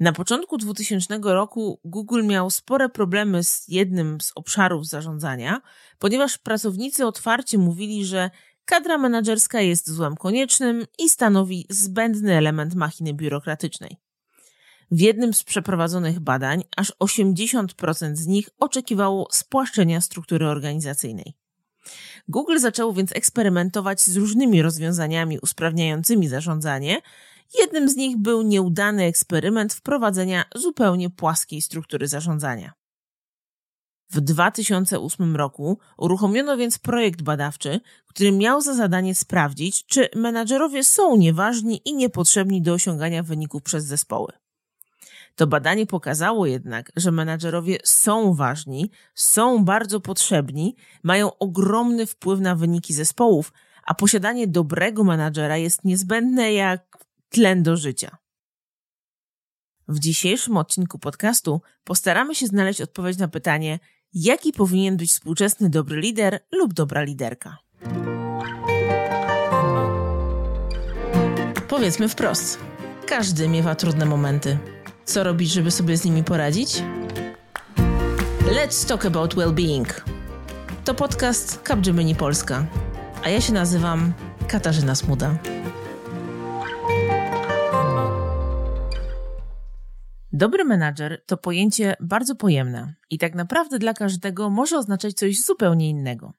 Na 0.00 0.12
początku 0.12 0.58
2000 0.58 1.18
roku 1.22 1.80
Google 1.84 2.24
miał 2.24 2.50
spore 2.50 2.88
problemy 2.88 3.44
z 3.44 3.68
jednym 3.68 4.20
z 4.20 4.32
obszarów 4.34 4.86
zarządzania, 4.86 5.60
ponieważ 5.98 6.38
pracownicy 6.38 7.06
otwarcie 7.06 7.58
mówili, 7.58 8.04
że 8.04 8.30
kadra 8.64 8.98
menedżerska 8.98 9.60
jest 9.60 9.90
złem 9.90 10.16
koniecznym 10.16 10.86
i 10.98 11.08
stanowi 11.08 11.66
zbędny 11.70 12.34
element 12.34 12.74
machiny 12.74 13.14
biurokratycznej. 13.14 13.96
W 14.90 15.00
jednym 15.00 15.34
z 15.34 15.44
przeprowadzonych 15.44 16.20
badań 16.20 16.64
aż 16.76 16.92
80% 17.00 18.14
z 18.14 18.26
nich 18.26 18.50
oczekiwało 18.58 19.28
spłaszczenia 19.30 20.00
struktury 20.00 20.46
organizacyjnej. 20.46 21.34
Google 22.28 22.58
zaczęło 22.58 22.92
więc 22.92 23.12
eksperymentować 23.12 24.00
z 24.00 24.16
różnymi 24.16 24.62
rozwiązaniami 24.62 25.38
usprawniającymi 25.38 26.28
zarządzanie. 26.28 27.00
Jednym 27.60 27.88
z 27.88 27.96
nich 27.96 28.16
był 28.16 28.42
nieudany 28.42 29.04
eksperyment 29.04 29.74
wprowadzenia 29.74 30.44
zupełnie 30.54 31.10
płaskiej 31.10 31.62
struktury 31.62 32.08
zarządzania. 32.08 32.72
W 34.10 34.20
2008 34.20 35.36
roku 35.36 35.78
uruchomiono 35.98 36.56
więc 36.56 36.78
projekt 36.78 37.22
badawczy, 37.22 37.80
który 38.06 38.32
miał 38.32 38.60
za 38.60 38.74
zadanie 38.74 39.14
sprawdzić, 39.14 39.86
czy 39.86 40.08
menadżerowie 40.16 40.84
są 40.84 41.16
nieważni 41.16 41.80
i 41.84 41.94
niepotrzebni 41.94 42.62
do 42.62 42.72
osiągania 42.72 43.22
wyników 43.22 43.62
przez 43.62 43.84
zespoły. 43.84 44.32
To 45.34 45.46
badanie 45.46 45.86
pokazało 45.86 46.46
jednak, 46.46 46.92
że 46.96 47.12
menadżerowie 47.12 47.78
są 47.84 48.34
ważni, 48.34 48.90
są 49.14 49.64
bardzo 49.64 50.00
potrzebni, 50.00 50.76
mają 51.02 51.38
ogromny 51.38 52.06
wpływ 52.06 52.40
na 52.40 52.56
wyniki 52.56 52.94
zespołów, 52.94 53.52
a 53.86 53.94
posiadanie 53.94 54.46
dobrego 54.46 55.04
menadżera 55.04 55.56
jest 55.56 55.84
niezbędne 55.84 56.52
jak 56.52 56.93
tlen 57.34 57.62
do 57.62 57.76
życia. 57.76 58.16
W 59.88 59.98
dzisiejszym 59.98 60.56
odcinku 60.56 60.98
podcastu 60.98 61.60
postaramy 61.84 62.34
się 62.34 62.46
znaleźć 62.46 62.80
odpowiedź 62.80 63.18
na 63.18 63.28
pytanie, 63.28 63.78
jaki 64.12 64.52
powinien 64.52 64.96
być 64.96 65.10
współczesny 65.10 65.70
dobry 65.70 66.00
lider 66.00 66.40
lub 66.52 66.74
dobra 66.74 67.02
liderka. 67.02 67.58
Powiedzmy 71.68 72.08
wprost: 72.08 72.58
każdy 73.06 73.48
miewa 73.48 73.74
trudne 73.74 74.06
momenty. 74.06 74.58
Co 75.04 75.24
robić, 75.24 75.50
żeby 75.50 75.70
sobie 75.70 75.96
z 75.96 76.04
nimi 76.04 76.24
poradzić? 76.24 76.82
Let's 78.40 78.88
talk 78.88 79.06
about 79.06 79.34
well-being. 79.34 79.86
To 80.84 80.94
podcast 80.94 81.62
Capgemini 81.62 82.14
Polska, 82.14 82.66
a 83.24 83.28
ja 83.28 83.40
się 83.40 83.52
nazywam 83.52 84.12
Katarzyna 84.48 84.94
Smuda. 84.94 85.38
Dobry 90.36 90.64
menadżer 90.64 91.22
to 91.26 91.36
pojęcie 91.36 91.96
bardzo 92.00 92.34
pojemne 92.34 92.94
i 93.10 93.18
tak 93.18 93.34
naprawdę 93.34 93.78
dla 93.78 93.94
każdego 93.94 94.50
może 94.50 94.78
oznaczać 94.78 95.14
coś 95.14 95.40
zupełnie 95.40 95.90
innego. 95.90 96.32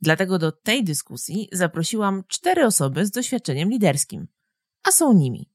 Dlatego 0.00 0.38
do 0.38 0.52
tej 0.52 0.84
dyskusji 0.84 1.48
zaprosiłam 1.52 2.24
cztery 2.28 2.66
osoby 2.66 3.06
z 3.06 3.10
doświadczeniem 3.10 3.70
liderskim, 3.70 4.26
a 4.84 4.92
są 4.92 5.12
nimi 5.12 5.50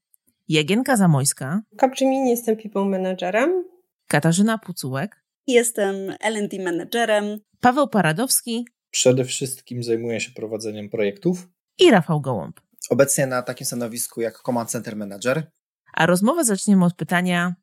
Jagienka 0.48 0.96
Zamojska. 0.96 1.62
Capgemini 1.80 2.30
jestem 2.30 2.58
people 2.58 2.86
managerem. 2.86 3.66
Katarzyna 4.08 4.58
Pucułek. 4.58 5.24
Jestem 5.48 5.96
L&D 6.20 6.64
managerem. 6.64 7.40
Paweł 7.62 7.88
Paradowski. 7.88 8.68
Przede 8.92 9.26
wszystkim 9.26 9.84
zajmuję 9.84 10.20
się 10.20 10.32
prowadzeniem 10.32 10.90
projektów. 10.90 11.48
I 11.80 11.92
Rafał 11.92 12.22
Gołąb. 12.22 12.60
Obecnie 12.90 13.28
na 13.28 13.42
takim 13.42 13.66
stanowisku 13.66 14.22
jak 14.22 14.42
Command 14.46 14.70
Center 14.70 14.96
Manager. 14.96 15.52
A 15.98 16.06
rozmowę 16.06 16.44
zaczniemy 16.44 16.86
od 16.86 16.94
pytania, 16.94 17.56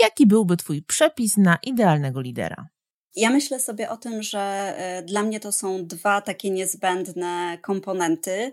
jaki 0.00 0.26
byłby 0.26 0.56
Twój 0.56 0.82
przepis 0.82 1.36
na 1.36 1.58
idealnego 1.62 2.20
lidera? 2.20 2.68
Ja 3.16 3.30
myślę 3.30 3.60
sobie 3.60 3.90
o 3.90 3.96
tym, 3.96 4.22
że 4.22 4.40
e, 4.76 5.02
dla 5.02 5.22
mnie 5.22 5.40
to 5.40 5.52
są 5.52 5.86
dwa 5.86 6.20
takie 6.20 6.50
niezbędne 6.50 7.58
komponenty. 7.62 8.52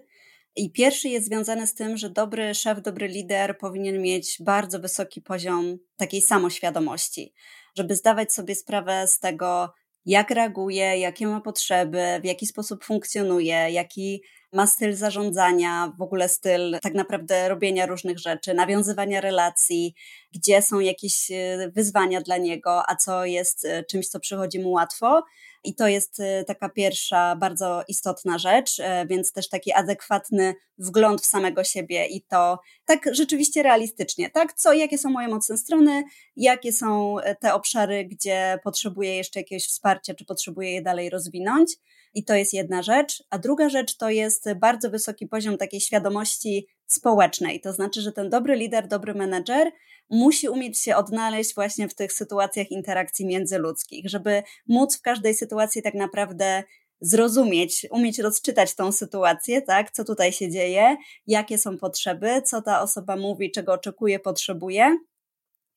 I 0.56 0.72
pierwszy 0.72 1.10
jest 1.10 1.28
związany 1.28 1.68
z 1.68 1.74
tym, 1.74 1.98
że 1.98 2.10
dobry 2.10 2.56
szef, 2.56 2.82
dobry 2.82 3.08
lider 3.08 3.58
powinien 3.58 4.02
mieć 4.02 4.38
bardzo 4.40 4.80
wysoki 4.80 5.22
poziom 5.22 5.78
takiej 5.98 6.22
samoświadomości, 6.22 7.34
żeby 7.78 7.96
zdawać 7.96 8.34
sobie 8.34 8.56
sprawę 8.56 9.08
z 9.08 9.20
tego, 9.20 9.74
jak 10.06 10.32
reaguje, 10.32 10.98
jakie 10.98 11.28
ma 11.28 11.42
potrzeby, 11.42 12.04
w 12.22 12.26
jaki 12.26 12.48
sposób 12.48 12.84
funkcjonuje, 12.84 13.72
jaki 13.72 14.22
ma 14.54 14.68
styl 14.68 14.96
zarządzania, 14.96 15.94
w 15.98 16.02
ogóle 16.02 16.30
styl 16.30 16.80
tak 16.82 16.94
naprawdę 16.94 17.50
robienia 17.50 17.86
różnych 17.86 18.20
rzeczy, 18.20 18.54
nawiązywania 18.54 19.22
relacji, 19.22 19.96
gdzie 20.34 20.62
są 20.62 20.80
jakieś 20.80 21.32
e, 21.32 21.72
wyzwania 21.76 22.22
dla 22.22 22.38
niego, 22.38 22.90
a 22.90 22.96
co 22.96 23.26
jest 23.26 23.66
e, 23.66 23.84
czymś, 23.84 24.08
co 24.08 24.20
przychodzi 24.20 24.60
mu 24.60 24.72
łatwo. 24.72 25.24
I 25.64 25.76
to 25.76 25.88
jest 25.88 26.20
y, 26.20 26.44
taka 26.48 26.70
pierwsza 26.70 27.36
bardzo 27.36 27.84
istotna 27.88 28.38
rzecz, 28.38 28.80
e, 28.80 29.06
więc 29.06 29.32
też 29.32 29.50
taki 29.50 29.74
adekwatny 29.74 30.56
wgląd 30.78 31.22
w 31.22 31.26
samego 31.26 31.64
siebie 31.64 32.06
i 32.06 32.22
to 32.22 32.60
tak 32.86 33.10
rzeczywiście 33.16 33.64
realistycznie, 33.64 34.30
tak? 34.30 34.54
Co, 34.54 34.74
jakie 34.74 34.98
są 34.98 35.10
moje 35.10 35.28
mocne 35.28 35.58
strony, 35.58 36.04
jakie 36.36 36.74
są 36.74 37.20
e, 37.20 37.36
te 37.36 37.54
obszary, 37.54 38.06
gdzie 38.06 38.60
potrzebuję 38.64 39.16
jeszcze 39.16 39.40
jakiegoś 39.40 39.68
wsparcia, 39.68 40.14
czy 40.14 40.26
potrzebuję 40.26 40.74
je 40.74 40.82
dalej 40.82 41.10
rozwinąć. 41.10 41.72
I 42.14 42.24
to 42.26 42.36
jest 42.36 42.54
jedna 42.54 42.82
rzecz. 42.82 43.24
A 43.30 43.38
druga 43.38 43.70
rzecz 43.70 43.98
to 43.98 44.10
jest 44.10 44.54
bardzo 44.56 44.90
wysoki 44.90 45.28
poziom 45.28 45.58
takiej 45.58 45.82
świadomości 45.82 46.68
społecznej. 46.86 47.62
To 47.62 47.74
znaczy, 47.74 48.02
że 48.02 48.12
ten 48.12 48.30
dobry 48.30 48.56
lider, 48.56 48.88
dobry 48.88 49.14
menedżer 49.14 49.72
musi 50.10 50.50
umieć 50.50 50.80
się 50.80 50.96
odnaleźć 50.96 51.56
właśnie 51.56 51.90
w 51.90 51.96
tych 51.96 52.14
sytuacjach 52.14 52.72
interakcji 52.72 53.26
międzyludzkich, 53.26 54.10
żeby 54.10 54.44
móc 54.68 54.98
w 54.98 55.02
każdej 55.02 55.34
sytuacji 55.34 55.82
tak 55.82 55.94
naprawdę 55.94 56.64
zrozumieć, 57.02 57.88
umieć 57.92 58.20
rozczytać 58.20 58.76
tą 58.76 58.92
sytuację, 58.92 59.62
tak, 59.62 59.92
co 59.92 60.04
tutaj 60.04 60.34
się 60.34 60.52
dzieje, 60.52 60.98
jakie 61.28 61.58
są 61.58 61.78
potrzeby, 61.78 62.42
co 62.42 62.62
ta 62.62 62.82
osoba 62.82 63.16
mówi, 63.16 63.52
czego 63.52 63.74
oczekuje, 63.74 64.20
potrzebuje. 64.20 64.98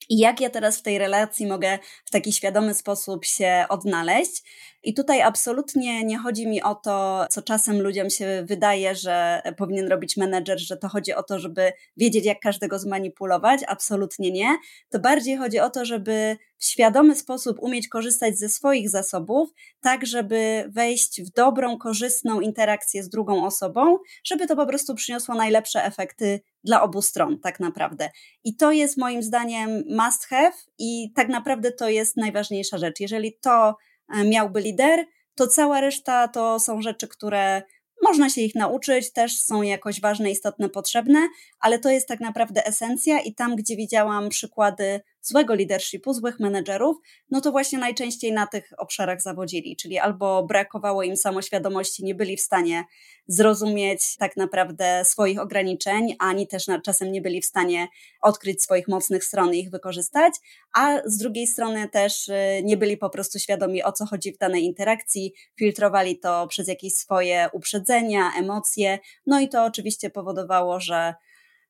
I 0.08 0.18
jak 0.18 0.40
ja 0.40 0.50
teraz 0.50 0.78
w 0.78 0.82
tej 0.82 0.98
relacji 0.98 1.46
mogę 1.46 1.78
w 2.04 2.10
taki 2.10 2.32
świadomy 2.32 2.74
sposób 2.74 3.24
się 3.24 3.64
odnaleźć, 3.68 4.42
i 4.86 4.94
tutaj 4.94 5.22
absolutnie 5.22 6.04
nie 6.04 6.18
chodzi 6.18 6.46
mi 6.46 6.62
o 6.62 6.74
to, 6.74 7.26
co 7.30 7.42
czasem 7.42 7.82
ludziom 7.82 8.10
się 8.10 8.44
wydaje, 8.48 8.94
że 8.94 9.42
powinien 9.56 9.88
robić 9.88 10.16
menedżer, 10.16 10.58
że 10.60 10.76
to 10.76 10.88
chodzi 10.88 11.14
o 11.14 11.22
to, 11.22 11.38
żeby 11.38 11.72
wiedzieć, 11.96 12.24
jak 12.24 12.40
każdego 12.40 12.78
zmanipulować. 12.78 13.60
Absolutnie 13.68 14.30
nie. 14.30 14.56
To 14.90 14.98
bardziej 14.98 15.36
chodzi 15.36 15.58
o 15.60 15.70
to, 15.70 15.84
żeby 15.84 16.36
w 16.58 16.64
świadomy 16.64 17.16
sposób 17.16 17.58
umieć 17.60 17.88
korzystać 17.88 18.38
ze 18.38 18.48
swoich 18.48 18.90
zasobów, 18.90 19.48
tak 19.80 20.06
żeby 20.06 20.64
wejść 20.68 21.22
w 21.22 21.32
dobrą, 21.32 21.78
korzystną 21.78 22.40
interakcję 22.40 23.02
z 23.02 23.08
drugą 23.08 23.46
osobą, 23.46 23.98
żeby 24.24 24.46
to 24.46 24.56
po 24.56 24.66
prostu 24.66 24.94
przyniosło 24.94 25.34
najlepsze 25.34 25.84
efekty 25.84 26.40
dla 26.66 26.82
obu 26.82 27.02
stron, 27.02 27.40
tak 27.40 27.60
naprawdę. 27.60 28.10
I 28.44 28.56
to 28.56 28.72
jest 28.72 28.96
moim 28.96 29.22
zdaniem 29.22 29.84
must 29.88 30.24
have, 30.24 30.52
i 30.78 31.12
tak 31.14 31.28
naprawdę 31.28 31.72
to 31.72 31.88
jest 31.88 32.16
najważniejsza 32.16 32.78
rzecz. 32.78 33.00
Jeżeli 33.00 33.38
to 33.40 33.74
E, 34.08 34.24
miałby 34.24 34.60
lider, 34.60 35.04
to 35.34 35.46
cała 35.46 35.80
reszta 35.80 36.28
to 36.28 36.60
są 36.60 36.82
rzeczy, 36.82 37.08
które 37.08 37.62
można 38.02 38.30
się 38.30 38.40
ich 38.40 38.54
nauczyć, 38.54 39.12
też 39.12 39.40
są 39.40 39.62
jakoś 39.62 40.00
ważne, 40.00 40.30
istotne, 40.30 40.68
potrzebne, 40.68 41.28
ale 41.60 41.78
to 41.78 41.90
jest 41.90 42.08
tak 42.08 42.20
naprawdę 42.20 42.66
esencja 42.66 43.20
i 43.20 43.34
tam, 43.34 43.56
gdzie 43.56 43.76
widziałam 43.76 44.28
przykłady 44.28 45.00
złego 45.28 45.54
leadershipu, 45.54 46.12
złych 46.12 46.40
menedżerów, 46.40 46.96
no 47.30 47.40
to 47.40 47.50
właśnie 47.50 47.78
najczęściej 47.78 48.32
na 48.32 48.46
tych 48.46 48.72
obszarach 48.78 49.22
zawodzili, 49.22 49.76
czyli 49.76 49.98
albo 49.98 50.46
brakowało 50.46 51.02
im 51.02 51.16
samoświadomości, 51.16 52.04
nie 52.04 52.14
byli 52.14 52.36
w 52.36 52.40
stanie 52.40 52.84
zrozumieć 53.28 54.16
tak 54.16 54.36
naprawdę 54.36 55.04
swoich 55.04 55.40
ograniczeń, 55.40 56.16
ani 56.18 56.46
też 56.46 56.66
czasem 56.84 57.12
nie 57.12 57.20
byli 57.20 57.42
w 57.42 57.46
stanie 57.46 57.88
odkryć 58.22 58.62
swoich 58.62 58.88
mocnych 58.88 59.24
stron 59.24 59.54
i 59.54 59.58
ich 59.58 59.70
wykorzystać, 59.70 60.34
a 60.74 60.98
z 61.04 61.18
drugiej 61.18 61.46
strony 61.46 61.88
też 61.88 62.28
y, 62.28 62.62
nie 62.64 62.76
byli 62.76 62.96
po 62.96 63.10
prostu 63.10 63.38
świadomi 63.38 63.82
o 63.82 63.92
co 63.92 64.06
chodzi 64.06 64.32
w 64.32 64.38
danej 64.38 64.64
interakcji, 64.64 65.32
filtrowali 65.58 66.18
to 66.18 66.46
przez 66.46 66.68
jakieś 66.68 66.92
swoje 66.92 67.48
uprzedzenia, 67.52 68.32
emocje, 68.38 68.98
no 69.26 69.40
i 69.40 69.48
to 69.48 69.64
oczywiście 69.64 70.10
powodowało, 70.10 70.80
że 70.80 71.14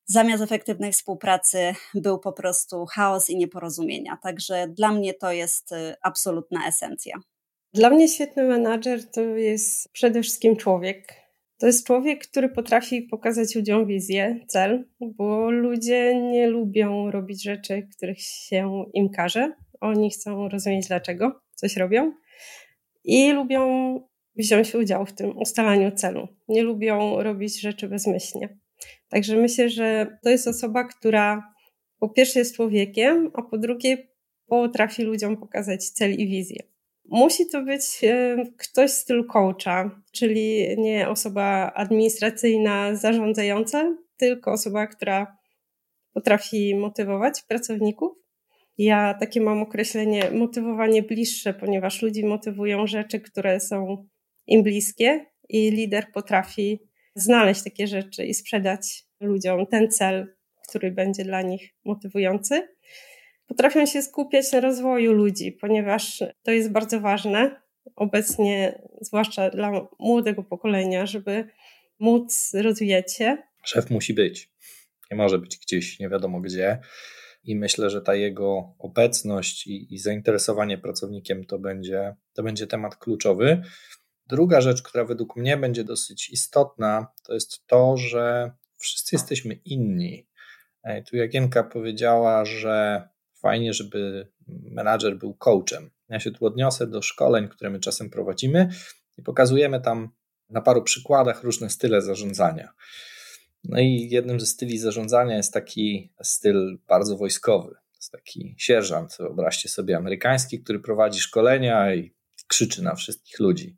zamiast 0.06 0.43
efektywnej 0.43 0.93
współpracy 0.93 1.75
był 1.94 2.19
po 2.19 2.32
prostu 2.32 2.87
chaos 2.87 3.31
i 3.31 3.37
nieporozumienia. 3.37 4.19
Także 4.23 4.69
dla 4.69 4.93
mnie 4.93 5.14
to 5.14 5.32
jest 5.32 5.73
y, 5.73 5.94
absolutna 6.03 6.69
esencja. 6.69 7.20
Dla 7.75 7.91
mnie 7.91 8.08
świetny 8.08 8.44
menadżer 8.44 9.11
to 9.11 9.20
jest 9.20 9.93
przede 9.93 10.23
wszystkim 10.23 10.56
człowiek. 10.56 11.26
To 11.58 11.67
jest 11.67 11.87
człowiek, 11.87 12.26
który 12.26 12.49
potrafi 12.49 13.03
pokazać 13.03 13.55
ludziom 13.55 13.87
wizję, 13.87 14.41
cel, 14.49 14.88
bo 15.00 15.50
ludzie 15.50 16.20
nie 16.20 16.47
lubią 16.47 17.11
robić 17.11 17.43
rzeczy, 17.43 17.88
których 17.97 18.20
się 18.20 18.85
im 18.94 19.11
każe. 19.11 19.52
Oni 19.81 20.11
chcą 20.11 20.49
rozumieć, 20.49 20.88
dlaczego 20.88 21.41
coś 21.55 21.76
robią 21.76 22.12
i 23.05 23.32
lubią 23.32 24.00
wziąć 24.37 24.75
udział 24.75 25.06
w 25.06 25.12
tym 25.12 25.38
ustalaniu 25.38 25.93
celu. 25.93 26.29
Nie 26.49 26.62
lubią 26.62 27.23
robić 27.23 27.61
rzeczy 27.61 27.88
bezmyślnie. 27.88 28.59
Także 29.09 29.37
myślę, 29.37 29.71
że 29.71 30.19
to 30.23 30.31
jest 30.31 30.49
osoba, 30.49 30.85
która 30.85 31.55
po 31.99 32.09
pierwsze 32.09 32.38
jest 32.38 32.56
człowiekiem, 32.56 33.31
a 33.35 33.43
po 33.43 33.59
drugie 33.59 34.09
potrafi 34.47 35.03
ludziom 35.03 35.37
pokazać 35.37 35.91
cel 35.91 36.15
i 36.15 36.29
wizję. 36.29 36.62
Musi 37.05 37.47
to 37.47 37.62
być 37.62 37.83
e, 38.03 38.37
ktoś 38.59 38.91
z 38.91 38.97
stylu 38.97 39.25
coacha, 39.25 40.03
czyli 40.12 40.67
nie 40.79 41.09
osoba 41.09 41.73
administracyjna, 41.75 42.97
zarządzająca, 42.97 43.97
tylko 44.17 44.53
osoba, 44.53 44.87
która 44.87 45.37
potrafi 46.12 46.75
motywować 46.75 47.43
pracowników. 47.43 48.12
Ja 48.79 49.15
takie 49.21 49.41
mam 49.41 49.62
określenie 49.62 50.31
motywowanie 50.31 51.03
bliższe, 51.03 51.55
ponieważ 51.55 52.03
ludzi 52.03 52.25
motywują 52.25 52.87
rzeczy, 52.87 53.21
które 53.21 53.61
są 53.61 54.06
im 54.47 54.62
bliskie 54.62 55.27
i 55.49 55.71
lider 55.71 56.12
potrafi 56.12 56.81
znaleźć 57.17 57.63
takie 57.63 57.87
rzeczy 57.87 58.25
i 58.27 58.35
sprzedać 58.35 59.05
ludziom 59.21 59.67
ten 59.67 59.91
cel, 59.91 60.35
który 60.69 60.91
będzie 60.91 61.25
dla 61.25 61.43
nich 61.43 61.75
motywujący. 61.85 62.69
Potrafią 63.47 63.87
się 63.87 64.03
skupiać 64.03 64.53
na 64.53 64.61
rozwoju 64.61 65.13
ludzi, 65.13 65.53
ponieważ 65.53 66.23
to 66.43 66.51
jest 66.51 66.73
bardzo 66.73 67.01
ważne 67.01 67.61
obecnie, 67.97 68.83
zwłaszcza 69.01 69.51
dla 69.51 69.89
młodego 69.99 70.43
pokolenia, 70.43 71.07
żeby 71.07 71.49
móc 71.99 72.55
rozwijać 72.55 73.15
się. 73.15 73.37
Szef 73.65 73.91
musi 73.91 74.15
być. 74.15 74.51
Nie 75.11 75.17
może 75.17 75.39
być 75.39 75.59
gdzieś 75.59 75.99
nie 75.99 76.09
wiadomo 76.09 76.41
gdzie. 76.41 76.79
I 77.45 77.57
myślę, 77.57 77.91
że 77.91 78.03
ta 78.03 78.15
jego 78.15 78.75
obecność 78.79 79.67
i, 79.67 79.95
i 79.95 79.99
zainteresowanie 79.99 80.79
pracownikiem 80.79 81.45
to 81.45 81.59
będzie, 81.59 82.15
to 82.35 82.43
będzie 82.43 82.67
temat 82.67 82.97
kluczowy. 82.97 83.62
Druga 84.26 84.61
rzecz, 84.61 84.82
która 84.82 85.05
według 85.05 85.37
mnie 85.37 85.56
będzie 85.56 85.84
dosyć 85.84 86.31
istotna, 86.31 87.06
to 87.23 87.34
jest 87.34 87.67
to, 87.67 87.96
że 87.96 88.52
wszyscy 88.76 89.17
jesteśmy 89.17 89.55
inni. 89.55 90.28
E, 90.82 91.02
tu 91.02 91.17
Jagienka 91.17 91.62
powiedziała, 91.62 92.44
że 92.44 93.08
fajnie, 93.40 93.75
żeby 93.75 94.28
menadżer 94.49 95.19
był 95.19 95.34
coachem. 95.34 95.90
Ja 96.08 96.20
się 96.20 96.31
tu 96.31 96.46
odniosę 96.46 96.87
do 96.87 97.02
szkoleń, 97.02 97.49
które 97.49 97.70
my 97.70 97.81
czasem 97.81 98.11
prowadzimy 98.11 98.69
i 99.17 99.23
pokazujemy 99.23 99.81
tam 99.81 100.08
na 100.50 100.61
paru 100.61 100.82
przykładach 100.82 101.43
różne 101.43 101.70
style 101.70 102.02
zarządzania. 102.02 102.73
No 103.64 103.81
i 103.81 104.08
jednym 104.11 104.40
ze 104.40 104.46
styli 104.46 104.78
zarządzania 104.78 105.37
jest 105.37 105.52
taki 105.52 106.12
styl 106.23 106.78
bardzo 106.88 107.17
wojskowy. 107.17 107.75
Jest 107.96 108.12
taki 108.12 108.55
sierżant, 108.58 109.17
wyobraźcie 109.19 109.69
sobie, 109.69 109.96
amerykański, 109.96 110.61
który 110.61 110.81
prowadzi 110.81 111.20
szkolenia 111.20 111.94
i 111.94 112.14
krzyczy 112.47 112.83
na 112.83 112.95
wszystkich 112.95 113.39
ludzi. 113.41 113.77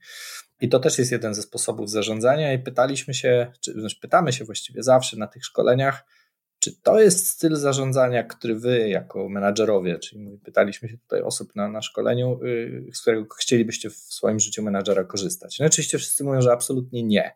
I 0.61 0.69
to 0.69 0.79
też 0.79 0.99
jest 0.99 1.13
jeden 1.13 1.35
ze 1.35 1.43
sposobów 1.43 1.91
zarządzania 1.91 2.53
i 2.53 2.59
pytaliśmy 2.59 3.15
się, 3.15 3.53
czy 3.61 3.73
znaczy 3.73 3.97
pytamy 4.01 4.33
się 4.33 4.45
właściwie 4.45 4.83
zawsze 4.83 5.17
na 5.17 5.27
tych 5.27 5.45
szkoleniach, 5.45 6.05
czy 6.61 6.81
to 6.83 7.01
jest 7.01 7.27
styl 7.27 7.57
zarządzania, 7.57 8.25
który 8.25 8.59
wy 8.59 8.89
jako 8.89 9.29
menadżerowie, 9.29 9.99
czyli 9.99 10.39
pytaliśmy 10.45 10.89
się 10.89 10.99
tutaj 10.99 11.23
osób 11.23 11.57
na, 11.57 11.69
na 11.69 11.83
szkoleniu, 11.83 12.41
y, 12.45 12.91
z 12.95 13.01
którego 13.01 13.35
chcielibyście 13.35 13.91
w 13.91 13.97
swoim 13.97 14.41
życiu 14.41 14.63
menadżera 14.63 15.05
korzystać. 15.05 15.59
No 15.59 15.67
oczywiście 15.67 15.99
wszyscy 15.99 16.25
mówią, 16.25 16.41
że 16.41 16.53
absolutnie 16.53 17.03
nie. 17.03 17.35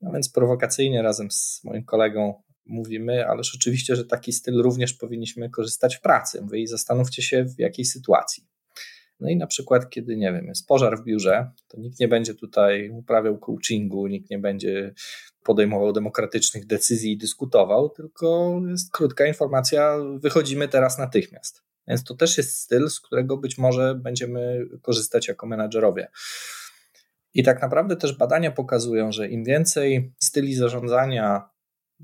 No 0.00 0.12
więc 0.12 0.28
prowokacyjnie 0.28 1.02
razem 1.02 1.30
z 1.30 1.60
moim 1.64 1.84
kolegą 1.84 2.42
mówimy, 2.66 3.26
ależ 3.26 3.54
oczywiście, 3.54 3.96
że 3.96 4.04
taki 4.04 4.32
styl 4.32 4.62
również 4.62 4.92
powinniśmy 4.92 5.50
korzystać 5.50 5.96
w 5.96 6.00
pracy. 6.00 6.42
Wy 6.50 6.58
i 6.58 6.66
zastanówcie 6.66 7.22
się 7.22 7.44
w 7.44 7.58
jakiej 7.58 7.84
sytuacji. 7.84 8.49
No 9.20 9.28
i 9.28 9.36
na 9.36 9.46
przykład, 9.46 9.90
kiedy, 9.90 10.16
nie 10.16 10.32
wiem, 10.32 10.46
jest 10.46 10.66
pożar 10.66 10.98
w 10.98 11.04
biurze, 11.04 11.50
to 11.68 11.80
nikt 11.80 12.00
nie 12.00 12.08
będzie 12.08 12.34
tutaj 12.34 12.90
uprawiał 12.90 13.38
coachingu, 13.38 14.06
nikt 14.06 14.30
nie 14.30 14.38
będzie 14.38 14.94
podejmował 15.44 15.92
demokratycznych 15.92 16.66
decyzji 16.66 17.12
i 17.12 17.18
dyskutował, 17.18 17.88
tylko 17.88 18.60
jest 18.68 18.92
krótka 18.92 19.26
informacja, 19.26 19.96
wychodzimy 20.18 20.68
teraz 20.68 20.98
natychmiast. 20.98 21.62
Więc 21.88 22.04
to 22.04 22.14
też 22.14 22.38
jest 22.38 22.58
styl, 22.58 22.90
z 22.90 23.00
którego 23.00 23.36
być 23.36 23.58
może 23.58 23.94
będziemy 23.94 24.66
korzystać 24.82 25.28
jako 25.28 25.46
menadżerowie. 25.46 26.08
I 27.34 27.42
tak 27.42 27.62
naprawdę 27.62 27.96
też 27.96 28.16
badania 28.16 28.50
pokazują, 28.50 29.12
że 29.12 29.28
im 29.28 29.44
więcej 29.44 30.12
styli 30.20 30.54
zarządzania 30.54 31.50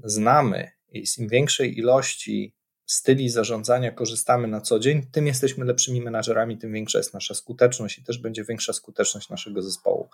znamy 0.04 0.70
i 0.92 1.04
im 1.18 1.28
większej 1.28 1.78
ilości 1.78 2.55
styli 2.86 3.28
zarządzania 3.28 3.92
korzystamy 3.92 4.48
na 4.48 4.60
co 4.60 4.78
dzień, 4.78 5.06
tym 5.12 5.26
jesteśmy 5.26 5.64
lepszymi 5.64 6.02
menadżerami, 6.02 6.58
tym 6.58 6.72
większa 6.72 6.98
jest 6.98 7.14
nasza 7.14 7.34
skuteczność 7.34 7.98
i 7.98 8.04
też 8.04 8.18
będzie 8.18 8.44
większa 8.44 8.72
skuteczność 8.72 9.28
naszego 9.28 9.62
zespołu. 9.62 10.08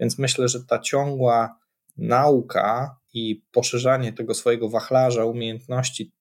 Więc 0.00 0.18
myślę, 0.18 0.48
że 0.48 0.64
ta 0.64 0.78
ciągła 0.78 1.58
nauka 1.96 2.96
i 3.14 3.42
poszerzanie 3.52 4.12
tego 4.12 4.34
swojego 4.34 4.68
wachlarza 4.68 5.24
umiejętności 5.24 6.12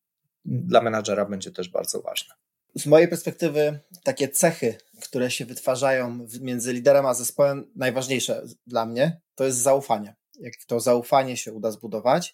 dla 0.45 0.81
menadżera 0.81 1.25
będzie 1.25 1.51
też 1.51 1.69
bardzo 1.69 2.01
ważne. 2.01 2.35
Z 2.75 2.85
mojej 2.85 3.07
perspektywy, 3.07 3.79
takie 4.03 4.29
cechy, 4.29 4.77
które 5.01 5.31
się 5.31 5.45
wytwarzają 5.45 6.27
między 6.41 6.73
liderem 6.73 7.05
a 7.05 7.13
zespołem, 7.13 7.71
najważniejsze 7.75 8.43
dla 8.67 8.85
mnie 8.85 9.21
to 9.35 9.43
jest 9.45 9.57
zaufanie. 9.57 10.15
Jak 10.39 10.53
to 10.67 10.79
zaufanie 10.79 11.37
się 11.37 11.53
uda 11.53 11.71
zbudować, 11.71 12.33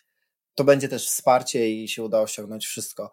to 0.56 0.64
będzie 0.64 0.90
też 0.90 1.08
wsparcie 1.08 1.70
i 1.70 1.88
się 1.88 2.04
uda 2.04 2.22
osiągnąć 2.22 2.66
wszystko. 2.66 3.12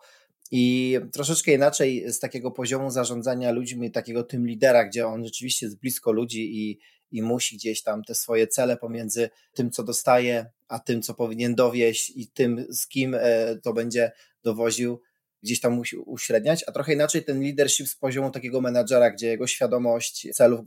I 0.50 0.96
troszeczkę 1.12 1.52
inaczej 1.52 2.12
z 2.12 2.18
takiego 2.18 2.50
poziomu 2.50 2.90
zarządzania 2.90 3.50
ludźmi, 3.50 3.90
takiego 3.90 4.22
tym 4.22 4.46
lidera, 4.46 4.84
gdzie 4.84 5.06
on 5.06 5.24
rzeczywiście 5.24 5.66
jest 5.66 5.78
blisko 5.78 6.12
ludzi 6.12 6.56
i, 6.56 6.78
i 7.10 7.22
musi 7.22 7.56
gdzieś 7.56 7.82
tam 7.82 8.04
te 8.04 8.14
swoje 8.14 8.46
cele 8.46 8.76
pomiędzy 8.76 9.30
tym, 9.54 9.70
co 9.70 9.84
dostaje, 9.84 10.46
a 10.68 10.78
tym, 10.78 11.02
co 11.02 11.14
powinien 11.14 11.54
dowieść 11.54 12.12
i 12.16 12.28
tym, 12.28 12.66
z 12.70 12.88
kim 12.88 13.14
e, 13.14 13.56
to 13.62 13.72
będzie 13.72 14.12
dowoził, 14.42 15.00
gdzieś 15.42 15.60
tam 15.60 15.72
musi 15.72 15.96
uśredniać, 15.96 16.64
a 16.66 16.72
trochę 16.72 16.92
inaczej 16.92 17.24
ten 17.24 17.42
leadership 17.42 17.88
z 17.88 17.96
poziomu 17.96 18.30
takiego 18.30 18.60
menadżera, 18.60 19.10
gdzie 19.10 19.26
jego 19.26 19.46
świadomość 19.46 20.28
celów 20.34 20.60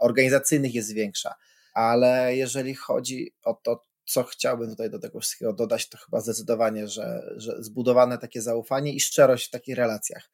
organizacyjnych 0.00 0.74
jest 0.74 0.94
większa. 0.94 1.34
Ale 1.74 2.36
jeżeli 2.36 2.74
chodzi 2.74 3.32
o 3.42 3.54
to, 3.54 3.84
co 4.06 4.22
chciałbym 4.22 4.70
tutaj 4.70 4.90
do 4.90 4.98
tego 4.98 5.20
wszystkiego 5.20 5.52
dodać, 5.52 5.88
to 5.88 5.98
chyba 5.98 6.20
zdecydowanie, 6.20 6.88
że, 6.88 7.34
że 7.36 7.56
zbudowane 7.62 8.18
takie 8.18 8.42
zaufanie 8.42 8.92
i 8.92 9.00
szczerość 9.00 9.46
w 9.46 9.50
takich 9.50 9.76
relacjach. 9.76 10.30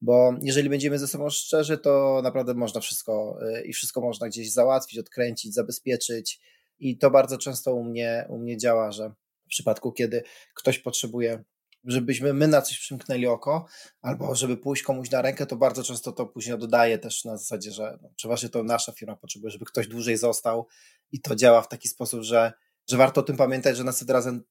Bo 0.00 0.34
jeżeli 0.42 0.70
będziemy 0.70 0.98
ze 0.98 1.08
sobą 1.08 1.30
szczerzy, 1.30 1.78
to 1.78 2.20
naprawdę 2.22 2.54
można 2.54 2.80
wszystko 2.80 3.38
y, 3.58 3.62
i 3.62 3.72
wszystko 3.72 4.00
można 4.00 4.28
gdzieś 4.28 4.52
załatwić, 4.52 4.98
odkręcić, 4.98 5.54
zabezpieczyć. 5.54 6.40
I 6.78 6.98
to 6.98 7.10
bardzo 7.10 7.38
często 7.38 7.74
u 7.74 7.84
mnie, 7.84 8.26
u 8.28 8.38
mnie 8.38 8.56
działa, 8.56 8.92
że 8.92 9.12
w 9.44 9.48
przypadku, 9.48 9.92
kiedy 9.92 10.22
ktoś 10.54 10.78
potrzebuje, 10.78 11.44
żebyśmy 11.84 12.34
my 12.34 12.48
na 12.48 12.62
coś 12.62 12.78
przymknęli 12.78 13.26
oko, 13.26 13.66
albo 14.02 14.34
żeby 14.34 14.56
pójść 14.56 14.82
komuś 14.82 15.10
na 15.10 15.22
rękę, 15.22 15.46
to 15.46 15.56
bardzo 15.56 15.82
często 15.82 16.12
to 16.12 16.26
później 16.26 16.54
oddaje 16.54 16.98
też 16.98 17.24
na 17.24 17.36
zasadzie, 17.36 17.70
że 17.70 17.98
no, 18.02 18.10
przeważnie 18.16 18.48
to 18.48 18.62
nasza 18.62 18.92
firma 18.92 19.16
potrzebuje, 19.16 19.50
żeby 19.50 19.64
ktoś 19.64 19.88
dłużej 19.88 20.16
został 20.16 20.66
i 21.12 21.20
to 21.20 21.36
działa 21.36 21.62
w 21.62 21.68
taki 21.68 21.88
sposób, 21.88 22.22
że 22.22 22.52
że 22.88 22.96
warto 22.96 23.20
o 23.20 23.24
tym 23.24 23.36
pamiętać, 23.36 23.76
że 23.76 23.84
następnym 23.84 24.14
razem 24.14 24.44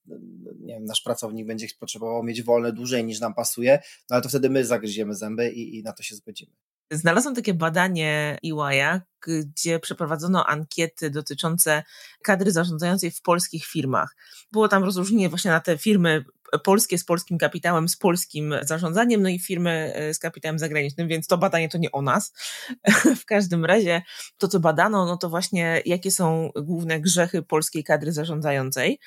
nie 0.60 0.74
wiem, 0.74 0.86
nasz 0.86 1.01
pracownik 1.01 1.48
będzie 1.48 1.68
potrzebował 1.80 2.24
mieć 2.24 2.44
wolne 2.44 2.74
dłużej 2.74 3.06
niż 3.06 3.20
nam 3.20 3.34
pasuje, 3.34 3.80
no 4.10 4.13
ale 4.13 4.22
to 4.22 4.30
wtedy 4.30 4.50
my 4.50 4.65
zagryziemy 4.65 5.15
zęby 5.15 5.51
i, 5.51 5.77
i 5.77 5.84
na 5.84 5.94
to 5.94 6.04
się 6.04 6.15
zgodzimy. 6.15 6.51
Znalazłam 6.92 7.36
takie 7.36 7.54
badanie 7.54 8.38
EY'a, 8.46 9.01
gdzie 9.27 9.80
przeprowadzono 9.80 10.46
ankiety 10.46 11.10
dotyczące 11.10 11.84
kadry 12.24 12.51
zarządzającej 12.51 13.12
w 13.12 13.22
polskich 13.22 13.65
firmach. 13.65 14.15
Było 14.51 14.68
tam 14.68 14.84
rozróżnienie 14.84 15.30
właśnie 15.30 15.51
na 15.51 15.60
te 15.60 15.77
firmy 15.77 16.25
polskie 16.63 16.98
z 16.98 17.06
polskim 17.06 17.38
kapitałem, 17.38 17.89
z 17.89 17.98
polskim 17.98 18.56
zarządzaniem, 18.62 19.22
no 19.22 19.30
i 19.30 19.39
firmy 19.39 19.94
e, 19.96 20.13
z 20.13 20.20
kapitałem 20.20 20.60
zagranicznym, 20.60 21.08
więc 21.08 21.27
to 21.27 21.38
badanie 21.38 21.70
to 21.70 21.77
nie 21.77 21.92
o 21.92 22.01
nas. 22.01 22.34
W 23.22 23.25
każdym 23.25 23.65
razie 23.65 24.01
to, 24.38 24.48
co 24.48 24.60
badano, 24.60 25.06
no 25.06 25.18
to 25.18 25.30
właśnie 25.30 25.82
jakie 25.86 26.12
są 26.12 26.50
główne 26.56 27.00
grzechy 27.00 27.42
polskiej 27.42 27.84
kadry 27.84 28.12
zarządzającej. 28.12 29.00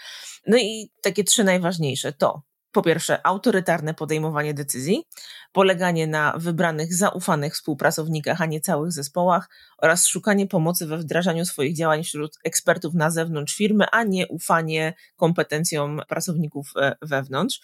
No 0.47 0.59
i 0.59 0.91
takie 1.03 1.25
trzy 1.25 1.45
najważniejsze 1.45 2.13
to 2.13 2.43
po 2.79 2.83
pierwsze, 2.83 3.27
autorytarne 3.27 3.95
podejmowanie 3.95 4.55
decyzji, 4.55 5.05
poleganie 5.53 6.07
na 6.07 6.35
wybranych, 6.37 6.95
zaufanych 6.95 7.55
współpracownikach, 7.55 8.43
a 8.43 8.47
nie 8.47 8.61
całych 8.61 8.93
zespołach 8.93 9.49
oraz 9.79 10.07
szukanie 10.07 10.47
pomocy 10.47 10.87
we 10.87 10.99
wdrażaniu 10.99 11.45
swoich 11.45 11.77
działań 11.77 12.05
wśród 12.05 12.39
ekspertów 12.45 12.95
na 12.95 13.11
zewnątrz 13.11 13.57
firmy, 13.57 13.85
a 13.93 14.03
nie 14.03 14.29
ufanie 14.29 14.95
kompetencjom 15.17 16.01
pracowników 16.09 16.73
e, 16.77 16.97
wewnątrz. 17.03 17.61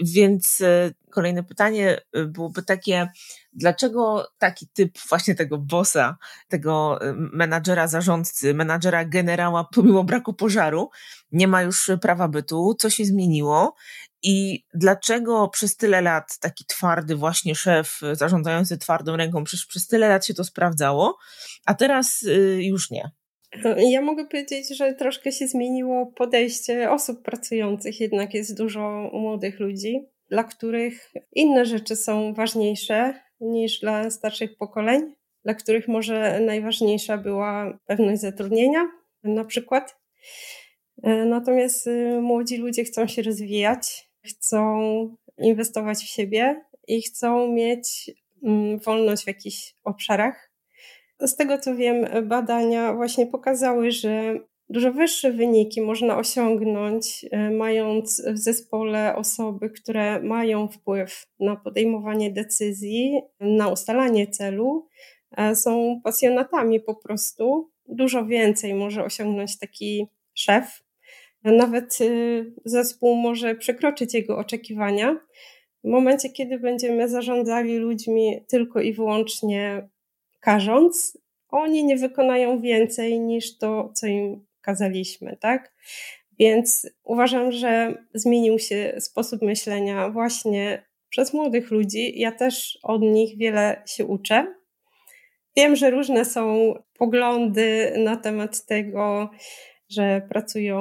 Więc 0.00 0.60
e, 0.60 0.90
kolejne 1.10 1.44
pytanie 1.44 2.00
e, 2.12 2.24
byłoby 2.24 2.62
takie, 2.62 3.08
dlaczego 3.52 4.26
taki 4.38 4.68
typ 4.68 4.98
właśnie 5.08 5.34
tego 5.34 5.58
bossa, 5.58 6.16
tego 6.48 6.98
menadżera 7.14 7.88
zarządcy, 7.88 8.54
menadżera 8.54 9.04
generała, 9.04 9.64
pomimo 9.74 10.04
braku 10.04 10.34
pożaru, 10.34 10.90
nie 11.32 11.48
ma 11.48 11.62
już 11.62 11.90
prawa 12.00 12.28
bytu, 12.28 12.74
co 12.78 12.90
się 12.90 13.04
zmieniło 13.04 13.74
i 14.22 14.64
dlaczego 14.74 15.48
przez 15.48 15.76
tyle 15.76 16.00
lat 16.00 16.38
taki 16.38 16.64
twardy 16.66 17.16
właśnie 17.16 17.54
szef, 17.54 18.00
zarządzający 18.12 18.78
twardą 18.78 19.16
ręką, 19.16 19.44
przez, 19.44 19.66
przez 19.66 19.86
tyle 19.86 20.08
lat 20.08 20.26
się 20.26 20.34
to 20.34 20.44
sprawdzało, 20.44 21.18
a 21.66 21.74
teraz 21.74 22.24
już 22.58 22.90
nie? 22.90 23.10
Ja 23.76 24.00
mogę 24.00 24.26
powiedzieć, 24.26 24.76
że 24.76 24.94
troszkę 24.94 25.32
się 25.32 25.48
zmieniło 25.48 26.06
podejście 26.06 26.90
osób 26.90 27.22
pracujących, 27.22 28.00
jednak 28.00 28.34
jest 28.34 28.56
dużo 28.58 29.10
młodych 29.12 29.60
ludzi. 29.60 30.08
dla 30.30 30.44
których 30.44 31.12
inne 31.32 31.64
rzeczy 31.64 31.96
są 31.96 32.34
ważniejsze 32.34 33.14
niż 33.40 33.80
dla 33.80 34.10
starszych 34.10 34.56
pokoleń, 34.56 35.14
dla 35.44 35.54
których 35.54 35.88
może 35.88 36.40
najważniejsza 36.40 37.18
była 37.18 37.78
pewność 37.86 38.20
zatrudnienia, 38.20 38.88
na 39.24 39.44
przykład. 39.44 39.96
Natomiast 41.26 41.86
y, 41.86 42.20
młodzi 42.20 42.56
ludzie 42.56 42.84
chcą 42.84 43.06
się 43.06 43.22
rozwijać, 43.22 44.10
chcą 44.26 45.16
inwestować 45.38 45.98
w 45.98 46.08
siebie 46.08 46.64
i 46.88 47.02
chcą 47.02 47.52
mieć 47.52 48.10
mm, 48.42 48.78
wolność 48.78 49.24
w 49.24 49.26
jakichś 49.26 49.74
obszarach. 49.84 50.51
Z 51.22 51.36
tego 51.36 51.58
co 51.58 51.76
wiem, 51.76 52.28
badania 52.28 52.94
właśnie 52.94 53.26
pokazały, 53.26 53.90
że 53.90 54.40
dużo 54.68 54.92
wyższe 54.92 55.32
wyniki 55.32 55.80
można 55.80 56.18
osiągnąć, 56.18 57.26
e, 57.30 57.50
mając 57.50 58.22
w 58.32 58.38
zespole 58.38 59.16
osoby, 59.16 59.70
które 59.70 60.22
mają 60.22 60.68
wpływ 60.68 61.26
na 61.40 61.56
podejmowanie 61.56 62.30
decyzji, 62.30 63.20
na 63.40 63.68
ustalanie 63.68 64.26
celu, 64.26 64.88
e, 65.36 65.56
są 65.56 66.00
pasjonatami 66.04 66.80
po 66.80 66.94
prostu. 66.94 67.70
Dużo 67.86 68.26
więcej 68.26 68.74
może 68.74 69.04
osiągnąć 69.04 69.58
taki 69.58 70.06
szef. 70.34 70.82
Nawet 71.44 72.00
y, 72.00 72.52
zespół 72.64 73.16
może 73.16 73.54
przekroczyć 73.54 74.14
jego 74.14 74.38
oczekiwania. 74.38 75.20
W 75.84 75.88
momencie, 75.88 76.30
kiedy 76.30 76.58
będziemy 76.58 77.08
zarządzali 77.08 77.78
ludźmi 77.78 78.44
tylko 78.48 78.80
i 78.80 78.92
wyłącznie 78.92 79.88
karząc, 80.42 81.18
oni 81.48 81.84
nie 81.84 81.96
wykonają 81.96 82.60
więcej 82.60 83.20
niż 83.20 83.58
to, 83.58 83.92
co 83.94 84.06
im 84.06 84.46
kazaliśmy, 84.60 85.36
tak? 85.40 85.72
Więc 86.38 86.90
uważam, 87.04 87.52
że 87.52 87.94
zmienił 88.14 88.58
się 88.58 88.94
sposób 89.00 89.42
myślenia 89.42 90.10
właśnie 90.10 90.82
przez 91.08 91.32
młodych 91.32 91.70
ludzi. 91.70 92.20
Ja 92.20 92.32
też 92.32 92.78
od 92.82 93.02
nich 93.02 93.38
wiele 93.38 93.82
się 93.86 94.06
uczę. 94.06 94.54
Wiem, 95.56 95.76
że 95.76 95.90
różne 95.90 96.24
są 96.24 96.74
poglądy 96.98 97.94
na 97.98 98.16
temat 98.16 98.66
tego, 98.66 99.30
że 99.88 100.22
pracują 100.28 100.80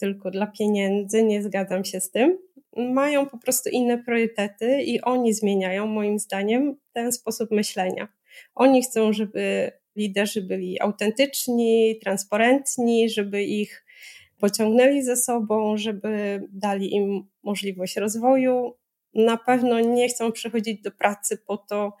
tylko 0.00 0.30
dla 0.30 0.46
pieniędzy. 0.46 1.22
Nie 1.22 1.42
zgadzam 1.42 1.84
się 1.84 2.00
z 2.00 2.10
tym. 2.10 2.38
Mają 2.76 3.26
po 3.26 3.38
prostu 3.38 3.70
inne 3.70 3.98
priorytety 3.98 4.82
i 4.82 5.00
oni 5.00 5.34
zmieniają, 5.34 5.86
moim 5.86 6.18
zdaniem, 6.18 6.76
ten 6.92 7.12
sposób 7.12 7.50
myślenia. 7.50 8.08
Oni 8.54 8.82
chcą, 8.82 9.12
żeby 9.12 9.72
liderzy 9.96 10.42
byli 10.42 10.80
autentyczni, 10.80 11.98
transparentni, 12.02 13.10
żeby 13.10 13.44
ich 13.44 13.84
pociągnęli 14.38 15.02
ze 15.02 15.16
sobą, 15.16 15.76
żeby 15.76 16.42
dali 16.52 16.94
im 16.94 17.28
możliwość 17.42 17.96
rozwoju. 17.96 18.76
Na 19.14 19.36
pewno 19.36 19.80
nie 19.80 20.08
chcą 20.08 20.32
przychodzić 20.32 20.82
do 20.82 20.90
pracy 20.90 21.38
po 21.46 21.56
to, 21.56 21.92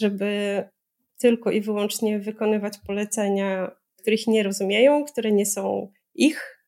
żeby 0.00 0.62
tylko 1.18 1.50
i 1.50 1.60
wyłącznie 1.60 2.18
wykonywać 2.18 2.78
polecenia, 2.86 3.70
których 3.96 4.26
nie 4.26 4.42
rozumieją, 4.42 5.04
które 5.04 5.32
nie 5.32 5.46
są 5.46 5.92
ich. 6.14 6.64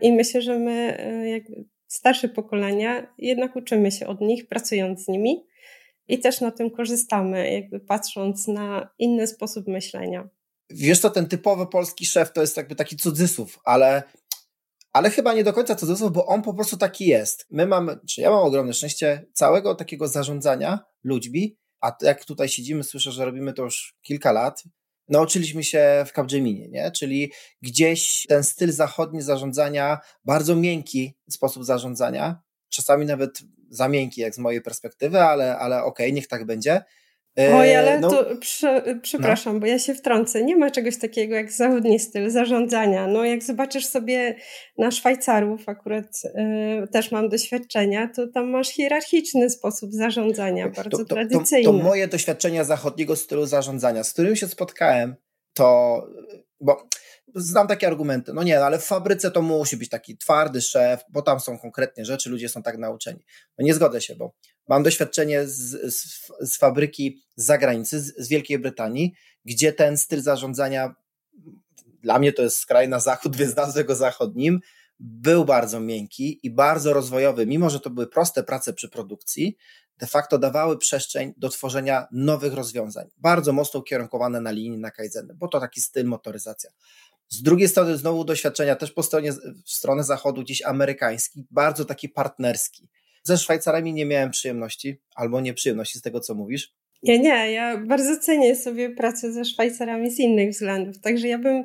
I 0.00 0.12
myślę, 0.12 0.42
że 0.42 0.58
my, 0.58 0.96
e, 0.98 1.28
jak 1.28 1.42
starsze 1.86 2.28
pokolenia, 2.28 3.14
jednak 3.18 3.56
uczymy 3.56 3.92
się 3.92 4.06
od 4.06 4.20
nich, 4.20 4.48
pracując 4.48 5.04
z 5.04 5.08
nimi 5.08 5.46
i 6.08 6.18
też 6.18 6.40
na 6.40 6.50
tym 6.50 6.70
korzystamy, 6.70 7.52
jakby 7.52 7.80
patrząc 7.80 8.48
na 8.48 8.90
inny 8.98 9.26
sposób 9.26 9.66
myślenia. 9.66 10.28
Wiesz 10.70 11.00
co, 11.00 11.10
ten 11.10 11.28
typowy 11.28 11.66
polski 11.66 12.06
szef 12.06 12.32
to 12.32 12.40
jest 12.40 12.56
jakby 12.56 12.74
taki 12.74 12.96
cudzysłów, 12.96 13.58
ale, 13.64 14.02
ale 14.92 15.10
chyba 15.10 15.34
nie 15.34 15.44
do 15.44 15.52
końca 15.52 15.74
cudzysłów, 15.74 16.12
bo 16.12 16.26
on 16.26 16.42
po 16.42 16.54
prostu 16.54 16.76
taki 16.76 17.06
jest. 17.06 17.46
My 17.50 17.66
mamy, 17.66 17.98
czy 18.08 18.20
ja 18.20 18.30
mam 18.30 18.44
ogromne 18.44 18.74
szczęście 18.74 19.26
całego 19.32 19.74
takiego 19.74 20.08
zarządzania 20.08 20.78
ludźmi, 21.04 21.56
a 21.80 21.96
jak 22.02 22.24
tutaj 22.24 22.48
siedzimy, 22.48 22.84
słyszę, 22.84 23.12
że 23.12 23.24
robimy 23.24 23.52
to 23.52 23.62
już 23.62 23.94
kilka 24.02 24.32
lat, 24.32 24.64
nauczyliśmy 25.08 25.64
się 25.64 26.04
w 26.06 26.12
Capgeminie, 26.12 26.68
nie? 26.68 26.90
Czyli 26.90 27.32
gdzieś 27.62 28.26
ten 28.28 28.44
styl 28.44 28.72
zachodni 28.72 29.22
zarządzania, 29.22 29.98
bardzo 30.24 30.56
miękki 30.56 31.18
sposób 31.30 31.64
zarządzania, 31.64 32.42
czasami 32.68 33.06
nawet 33.06 33.38
za 33.70 33.88
miękki, 33.88 34.20
jak 34.20 34.34
z 34.34 34.38
mojej 34.38 34.62
perspektywy, 34.62 35.20
ale, 35.20 35.58
ale 35.58 35.76
okej, 35.84 36.06
okay, 36.06 36.12
niech 36.12 36.28
tak 36.28 36.46
będzie. 36.46 36.82
Oj, 37.54 37.76
ale 37.76 38.00
no, 38.00 38.10
to 38.10 38.36
prze, 38.36 38.98
przepraszam, 39.02 39.54
no. 39.54 39.60
bo 39.60 39.66
ja 39.66 39.78
się 39.78 39.94
wtrącę. 39.94 40.42
Nie 40.42 40.56
ma 40.56 40.70
czegoś 40.70 40.98
takiego 40.98 41.34
jak 41.34 41.52
zachodni 41.52 41.98
styl 41.98 42.30
zarządzania. 42.30 43.06
No, 43.06 43.24
jak 43.24 43.42
zobaczysz 43.42 43.86
sobie 43.86 44.34
na 44.78 44.90
Szwajcarów, 44.90 45.68
akurat 45.68 46.22
y, 46.84 46.88
też 46.88 47.12
mam 47.12 47.28
doświadczenia, 47.28 48.10
to 48.16 48.26
tam 48.26 48.50
masz 48.50 48.68
hierarchiczny 48.68 49.50
sposób 49.50 49.92
zarządzania, 49.92 50.68
bardzo 50.68 50.90
to, 50.90 51.04
to, 51.04 51.14
tradycyjny. 51.14 51.64
To, 51.64 51.72
to, 51.72 51.84
moje 51.84 52.08
doświadczenia 52.08 52.64
zachodniego 52.64 53.16
stylu 53.16 53.46
zarządzania, 53.46 54.04
z 54.04 54.12
którym 54.12 54.36
się 54.36 54.48
spotkałem, 54.48 55.16
to 55.54 56.02
bo 56.60 56.88
znam 57.34 57.66
takie 57.66 57.86
argumenty, 57.86 58.32
no 58.32 58.42
nie, 58.42 58.58
no 58.58 58.64
ale 58.64 58.78
w 58.78 58.84
fabryce 58.84 59.30
to 59.30 59.42
musi 59.42 59.76
być 59.76 59.88
taki 59.88 60.16
twardy 60.16 60.60
szef, 60.60 61.00
bo 61.08 61.22
tam 61.22 61.40
są 61.40 61.58
konkretnie 61.58 62.04
rzeczy, 62.04 62.30
ludzie 62.30 62.48
są 62.48 62.62
tak 62.62 62.78
nauczeni. 62.78 63.24
No 63.58 63.64
nie 63.64 63.74
zgodzę 63.74 64.00
się, 64.00 64.16
bo 64.16 64.34
mam 64.68 64.82
doświadczenie 64.82 65.46
z, 65.46 65.94
z, 65.94 66.30
z 66.40 66.56
fabryki 66.56 67.22
z 67.36 67.44
zagranicy, 67.44 68.00
z, 68.00 68.14
z 68.18 68.28
Wielkiej 68.28 68.58
Brytanii, 68.58 69.14
gdzie 69.44 69.72
ten 69.72 69.96
styl 69.96 70.22
zarządzania, 70.22 70.94
dla 72.02 72.18
mnie 72.18 72.32
to 72.32 72.42
jest 72.42 72.56
skraj 72.56 72.88
na 72.88 73.00
zachód, 73.00 73.36
więc 73.36 73.56
nazwę 73.56 73.84
go 73.84 73.94
zachodnim, 73.94 74.60
był 75.00 75.44
bardzo 75.44 75.80
miękki 75.80 76.40
i 76.42 76.50
bardzo 76.50 76.92
rozwojowy, 76.92 77.46
mimo 77.46 77.70
że 77.70 77.80
to 77.80 77.90
były 77.90 78.06
proste 78.06 78.42
prace 78.42 78.72
przy 78.72 78.88
produkcji, 78.88 79.56
de 79.98 80.06
facto 80.06 80.38
dawały 80.38 80.78
przestrzeń 80.78 81.34
do 81.36 81.48
tworzenia 81.48 82.06
nowych 82.12 82.54
rozwiązań, 82.54 83.08
bardzo 83.16 83.52
mocno 83.52 83.80
ukierunkowane 83.80 84.40
na 84.40 84.50
linii 84.50 84.78
na 84.78 84.90
Kaizeny, 84.90 85.34
bo 85.34 85.48
to 85.48 85.60
taki 85.60 85.80
styl 85.80 86.06
motoryzacja. 86.06 86.70
Z 87.28 87.42
drugiej 87.42 87.68
strony 87.68 87.96
znowu 87.96 88.24
doświadczenia 88.24 88.76
też 88.76 88.92
po 88.92 89.02
stronie, 89.02 89.32
w 89.64 89.70
stronę 89.70 90.04
zachodu 90.04 90.42
gdzieś 90.42 90.62
amerykański, 90.62 91.46
bardzo 91.50 91.84
taki 91.84 92.08
partnerski. 92.08 92.88
Ze 93.22 93.38
Szwajcarami 93.38 93.92
nie 93.92 94.06
miałem 94.06 94.30
przyjemności, 94.30 95.00
albo 95.14 95.40
nieprzyjemności 95.40 95.98
z 95.98 96.02
tego, 96.02 96.20
co 96.20 96.34
mówisz. 96.34 96.74
Nie, 97.02 97.18
nie, 97.18 97.52
ja 97.52 97.76
bardzo 97.76 98.16
cenię 98.18 98.56
sobie 98.56 98.90
pracę 98.90 99.32
ze 99.32 99.44
Szwajcarami 99.44 100.10
z 100.10 100.18
innych 100.18 100.50
względów, 100.50 101.00
także 101.00 101.28
ja 101.28 101.38
bym 101.38 101.64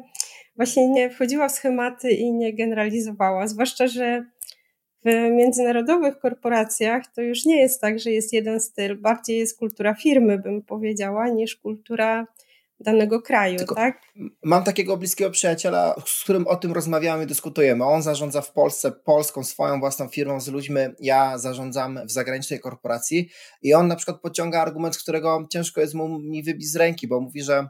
właśnie 0.55 0.88
nie 0.88 1.10
wchodziła 1.10 1.50
w 1.50 1.51
schematy 1.51 2.12
i 2.12 2.32
nie 2.32 2.53
generalizowała, 2.53 3.48
zwłaszcza, 3.48 3.88
że 3.88 4.25
w 5.05 5.32
międzynarodowych 5.32 6.20
korporacjach 6.20 7.03
to 7.15 7.22
już 7.22 7.46
nie 7.46 7.62
jest 7.62 7.82
tak, 7.82 8.00
że 8.00 8.12
jest 8.12 8.34
jeden 8.34 8.60
styl, 8.60 9.01
bardziej 9.01 9.38
jest 9.38 9.60
kultura 9.60 9.96
firmy, 9.96 10.39
bym 10.39 10.62
powiedziała, 10.62 11.29
niż 11.29 11.55
kultura 11.55 12.27
danego 12.84 13.22
kraju, 13.22 13.58
Tylko 13.58 13.75
tak? 13.75 14.02
Mam 14.44 14.63
takiego 14.63 14.98
bliskiego 14.98 15.32
przyjaciela, 15.32 15.96
z 16.06 16.24
którym 16.24 16.48
o 16.48 16.56
tym 16.56 16.72
rozmawiamy, 16.72 17.25
dyskutujemy. 17.25 17.86
On 17.86 18.02
zarządza 18.02 18.42
w 18.42 18.52
Polsce 18.52 18.92
Polską 18.92 19.44
swoją 19.44 19.80
własną 19.80 20.08
firmą 20.08 20.40
z 20.40 20.48
ludźmi, 20.48 20.80
ja 21.00 21.38
zarządzam 21.38 22.00
w 22.08 22.12
zagranicznej 22.12 22.60
korporacji 22.60 23.30
i 23.62 23.74
on 23.74 23.88
na 23.88 23.96
przykład 23.96 24.22
pociąga 24.22 24.62
argument, 24.62 24.98
którego 24.98 25.48
ciężko 25.50 25.82
jest 25.82 25.94
mu 25.94 26.20
mi 26.20 26.44
wybić 26.44 26.72
z 26.72 26.75
ręki, 26.75 27.08
bo 27.08 27.22
mówi, 27.22 27.44
że 27.44 27.68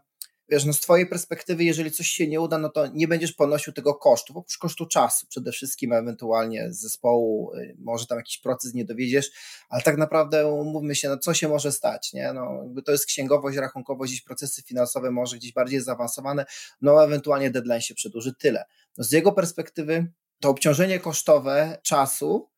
wiesz, 0.50 0.66
no 0.66 0.74
z 0.74 0.80
twojej 0.80 1.08
perspektywy, 1.08 1.64
jeżeli 1.64 1.92
coś 1.92 2.08
się 2.08 2.28
nie 2.28 2.42
uda, 2.42 2.58
no 2.58 2.70
to 2.70 2.88
nie 2.88 3.08
będziesz 3.08 3.34
ponosił 3.34 3.74
tego 3.74 3.96
kosztu, 3.96 4.34
oprócz 4.38 4.58
kosztu 4.58 4.86
czasu 4.86 5.28
przede 5.28 5.52
wszystkim, 5.52 5.94
ewentualnie 5.94 6.74
z 6.74 6.80
zespołu, 6.80 7.54
y, 7.56 7.76
może 7.80 8.08
tam 8.08 8.18
jakiś 8.18 8.38
proces 8.38 8.74
nie 8.74 8.86
dowiedziesz, 8.86 9.32
ale 9.70 9.82
tak 9.82 9.98
naprawdę 9.98 10.48
umówmy 10.48 10.96
się, 10.96 11.10
no 11.10 11.18
co 11.18 11.34
się 11.34 11.48
może 11.48 11.72
stać, 11.72 12.14
nie? 12.14 12.34
No 12.34 12.60
jakby 12.64 12.82
to 12.82 12.92
jest 12.92 13.06
księgowość, 13.06 13.58
rachunkowość, 13.58 14.12
gdzieś 14.12 14.24
procesy 14.24 14.62
finansowe 14.62 15.12
może 15.12 15.38
gdzieś 15.38 15.54
bardziej 15.54 15.82
zaawansowane, 15.82 16.46
no 16.82 17.04
ewentualnie 17.04 17.52
deadline 17.52 17.82
się 17.82 17.96
przedłuży, 17.96 18.34
tyle. 18.36 18.66
No 18.98 19.04
z 19.04 19.12
jego 19.12 19.32
perspektywy 19.32 20.12
to 20.40 20.50
obciążenie 20.50 21.00
kosztowe 21.00 21.78
czasu 21.84 22.53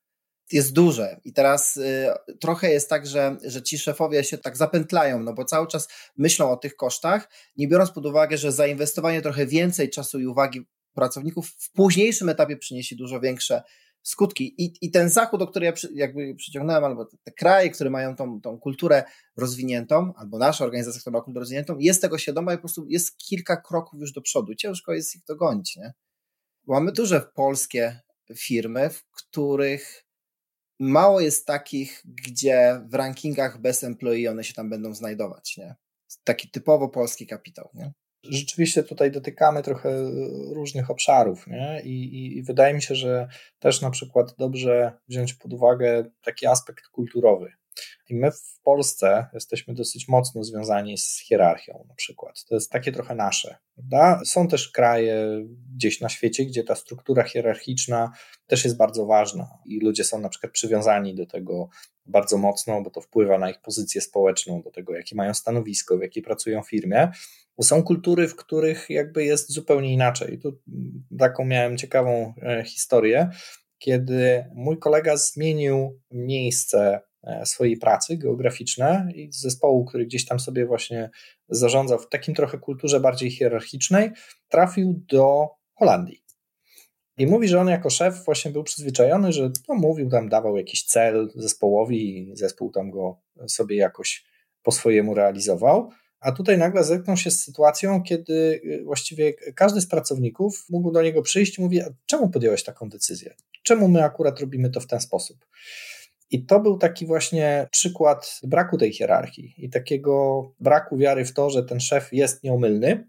jest 0.51 0.73
duże. 0.73 1.19
I 1.25 1.33
teraz 1.33 1.77
y, 1.77 2.07
trochę 2.39 2.71
jest 2.71 2.89
tak, 2.89 3.07
że, 3.07 3.37
że 3.43 3.61
ci 3.61 3.77
szefowie 3.77 4.23
się 4.23 4.37
tak 4.37 4.57
zapętlają, 4.57 5.19
no 5.19 5.33
bo 5.33 5.45
cały 5.45 5.67
czas 5.67 5.87
myślą 6.17 6.51
o 6.51 6.57
tych 6.57 6.75
kosztach, 6.75 7.29
nie 7.57 7.67
biorąc 7.67 7.91
pod 7.91 8.05
uwagę, 8.05 8.37
że 8.37 8.51
zainwestowanie 8.51 9.21
trochę 9.21 9.45
więcej 9.45 9.89
czasu 9.89 10.19
i 10.19 10.25
uwagi 10.25 10.67
pracowników 10.93 11.49
w 11.49 11.71
późniejszym 11.71 12.29
etapie 12.29 12.57
przyniesie 12.57 12.95
dużo 12.95 13.19
większe 13.19 13.63
skutki. 14.01 14.63
I, 14.63 14.73
i 14.81 14.91
ten 14.91 15.09
zachód, 15.09 15.41
o 15.41 15.47
który 15.47 15.65
ja 15.65 15.71
przy, 15.71 15.89
jakby 15.93 16.35
przyciągnąłem, 16.35 16.83
albo 16.83 17.05
te, 17.05 17.17
te 17.23 17.31
kraje, 17.31 17.69
które 17.69 17.89
mają 17.89 18.15
tą, 18.15 18.41
tą 18.41 18.59
kulturę 18.59 19.03
rozwiniętą, 19.37 20.13
albo 20.15 20.37
nasza 20.37 20.65
organizacja, 20.65 21.01
która 21.01 21.13
ma 21.13 21.21
kulturę 21.21 21.41
rozwiniętą, 21.41 21.77
jest 21.79 22.01
tego 22.01 22.17
świadoma 22.17 22.53
i 22.53 22.57
po 22.57 22.61
prostu 22.61 22.85
jest 22.89 23.17
kilka 23.17 23.61
kroków 23.61 23.99
już 23.99 24.11
do 24.11 24.21
przodu. 24.21 24.55
Ciężko 24.55 24.93
jest 24.93 25.15
ich 25.15 25.23
dogonić, 25.27 25.75
nie? 25.75 25.93
mamy 26.67 26.91
duże 26.91 27.21
polskie 27.35 27.99
firmy, 28.35 28.89
w 28.89 29.03
których 29.11 30.04
mało 30.79 31.19
jest 31.19 31.47
takich, 31.47 32.03
gdzie 32.05 32.81
w 32.85 32.93
rankingach 32.93 33.61
bez 33.61 33.83
employee 33.83 34.27
one 34.27 34.43
się 34.43 34.53
tam 34.53 34.69
będą 34.69 34.93
znajdować, 34.93 35.57
nie? 35.57 35.75
Taki 36.23 36.49
typowo 36.49 36.89
polski 36.89 37.27
kapitał, 37.27 37.69
nie? 37.73 37.91
Rzeczywiście 38.23 38.83
tutaj 38.83 39.11
dotykamy 39.11 39.63
trochę 39.63 40.11
różnych 40.53 40.91
obszarów, 40.91 41.47
nie? 41.47 41.81
I, 41.83 42.03
i, 42.03 42.37
I, 42.37 42.43
wydaje 42.43 42.73
mi 42.73 42.81
się, 42.81 42.95
że 42.95 43.27
też 43.59 43.81
na 43.81 43.89
przykład 43.89 44.35
dobrze 44.37 44.97
wziąć 45.07 45.33
pod 45.33 45.53
uwagę 45.53 46.05
taki 46.21 46.47
aspekt 46.47 46.87
kulturowy. 46.87 47.51
I 48.09 48.15
my 48.15 48.31
w 48.31 48.59
Polsce 48.63 49.27
jesteśmy 49.33 49.73
dosyć 49.73 50.07
mocno 50.07 50.43
związani 50.43 50.97
z 50.97 51.19
hierarchią, 51.19 51.85
na 51.87 51.93
przykład. 51.93 52.45
To 52.45 52.55
jest 52.55 52.71
takie 52.71 52.91
trochę 52.91 53.15
nasze. 53.15 53.55
Prawda? 53.75 54.21
Są 54.25 54.47
też 54.47 54.69
kraje 54.69 55.45
gdzieś 55.75 56.01
na 56.01 56.09
świecie, 56.09 56.45
gdzie 56.45 56.63
ta 56.63 56.75
struktura 56.75 57.23
hierarchiczna 57.23 58.11
też 58.47 58.63
jest 58.63 58.77
bardzo 58.77 59.05
ważna 59.05 59.47
i 59.65 59.79
ludzie 59.79 60.03
są 60.03 60.19
na 60.19 60.29
przykład 60.29 60.51
przywiązani 60.51 61.15
do 61.15 61.25
tego 61.25 61.69
bardzo 62.05 62.37
mocno, 62.37 62.81
bo 62.81 62.89
to 62.89 63.01
wpływa 63.01 63.37
na 63.37 63.49
ich 63.49 63.61
pozycję 63.61 64.01
społeczną, 64.01 64.61
do 64.61 64.71
tego, 64.71 64.95
jakie 64.95 65.15
mają 65.15 65.33
stanowisko, 65.33 65.97
w 65.97 66.01
jakiej 66.01 66.23
pracują 66.23 66.61
firmie. 66.61 67.11
Są 67.61 67.83
kultury, 67.83 68.27
w 68.27 68.35
których 68.35 68.89
jakby 68.89 69.25
jest 69.25 69.51
zupełnie 69.51 69.93
inaczej. 69.93 70.39
Tu 70.39 70.59
taką 71.19 71.45
miałem 71.45 71.77
ciekawą 71.77 72.33
e, 72.41 72.63
historię, 72.63 73.29
kiedy 73.77 74.45
mój 74.53 74.79
kolega 74.79 75.17
zmienił 75.17 76.01
miejsce 76.11 77.01
swojej 77.45 77.77
pracy 77.77 78.17
geograficzne 78.17 79.07
i 79.15 79.31
z 79.31 79.41
zespołu, 79.41 79.85
który 79.85 80.05
gdzieś 80.05 80.25
tam 80.25 80.39
sobie 80.39 80.65
właśnie 80.65 81.09
zarządzał 81.49 81.99
w 81.99 82.09
takim 82.09 82.35
trochę 82.35 82.57
kulturze 82.57 82.99
bardziej 82.99 83.31
hierarchicznej, 83.31 84.11
trafił 84.49 85.03
do 85.07 85.47
Holandii. 85.73 86.25
I 87.17 87.27
mówi, 87.27 87.47
że 87.47 87.59
on 87.59 87.67
jako 87.67 87.89
szef 87.89 88.25
właśnie 88.25 88.51
był 88.51 88.63
przyzwyczajony, 88.63 89.31
że 89.31 89.51
no, 89.67 89.75
mówił 89.75 90.09
tam, 90.09 90.29
dawał 90.29 90.57
jakiś 90.57 90.83
cel 90.83 91.31
zespołowi 91.35 92.17
i 92.17 92.35
zespół 92.35 92.71
tam 92.71 92.91
go 92.91 93.19
sobie 93.47 93.75
jakoś 93.75 94.25
po 94.63 94.71
swojemu 94.71 95.13
realizował. 95.13 95.89
A 96.19 96.31
tutaj 96.31 96.57
nagle 96.57 96.83
zetknął 96.83 97.17
się 97.17 97.31
z 97.31 97.43
sytuacją, 97.43 98.03
kiedy 98.03 98.61
y, 98.65 98.83
właściwie 98.85 99.33
każdy 99.33 99.81
z 99.81 99.87
pracowników 99.87 100.65
mógł 100.69 100.91
do 100.91 101.01
niego 101.01 101.21
przyjść 101.21 101.57
i 101.57 101.61
mówi: 101.61 101.81
a 101.81 101.85
czemu 102.05 102.29
podjąłeś 102.29 102.63
taką 102.63 102.89
decyzję? 102.89 103.35
Czemu 103.63 103.87
my 103.87 104.03
akurat 104.03 104.39
robimy 104.39 104.69
to 104.69 104.79
w 104.79 104.87
ten 104.87 104.99
sposób? 104.99 105.45
I 106.31 106.45
to 106.45 106.59
był 106.59 106.77
taki 106.77 107.05
właśnie 107.05 107.67
przykład 107.71 108.39
braku 108.43 108.77
tej 108.77 108.93
hierarchii 108.93 109.53
i 109.57 109.69
takiego 109.69 110.43
braku 110.59 110.97
wiary 110.97 111.25
w 111.25 111.33
to, 111.33 111.49
że 111.49 111.63
ten 111.63 111.79
szef 111.79 112.13
jest 112.13 112.43
nieomylny, 112.43 113.07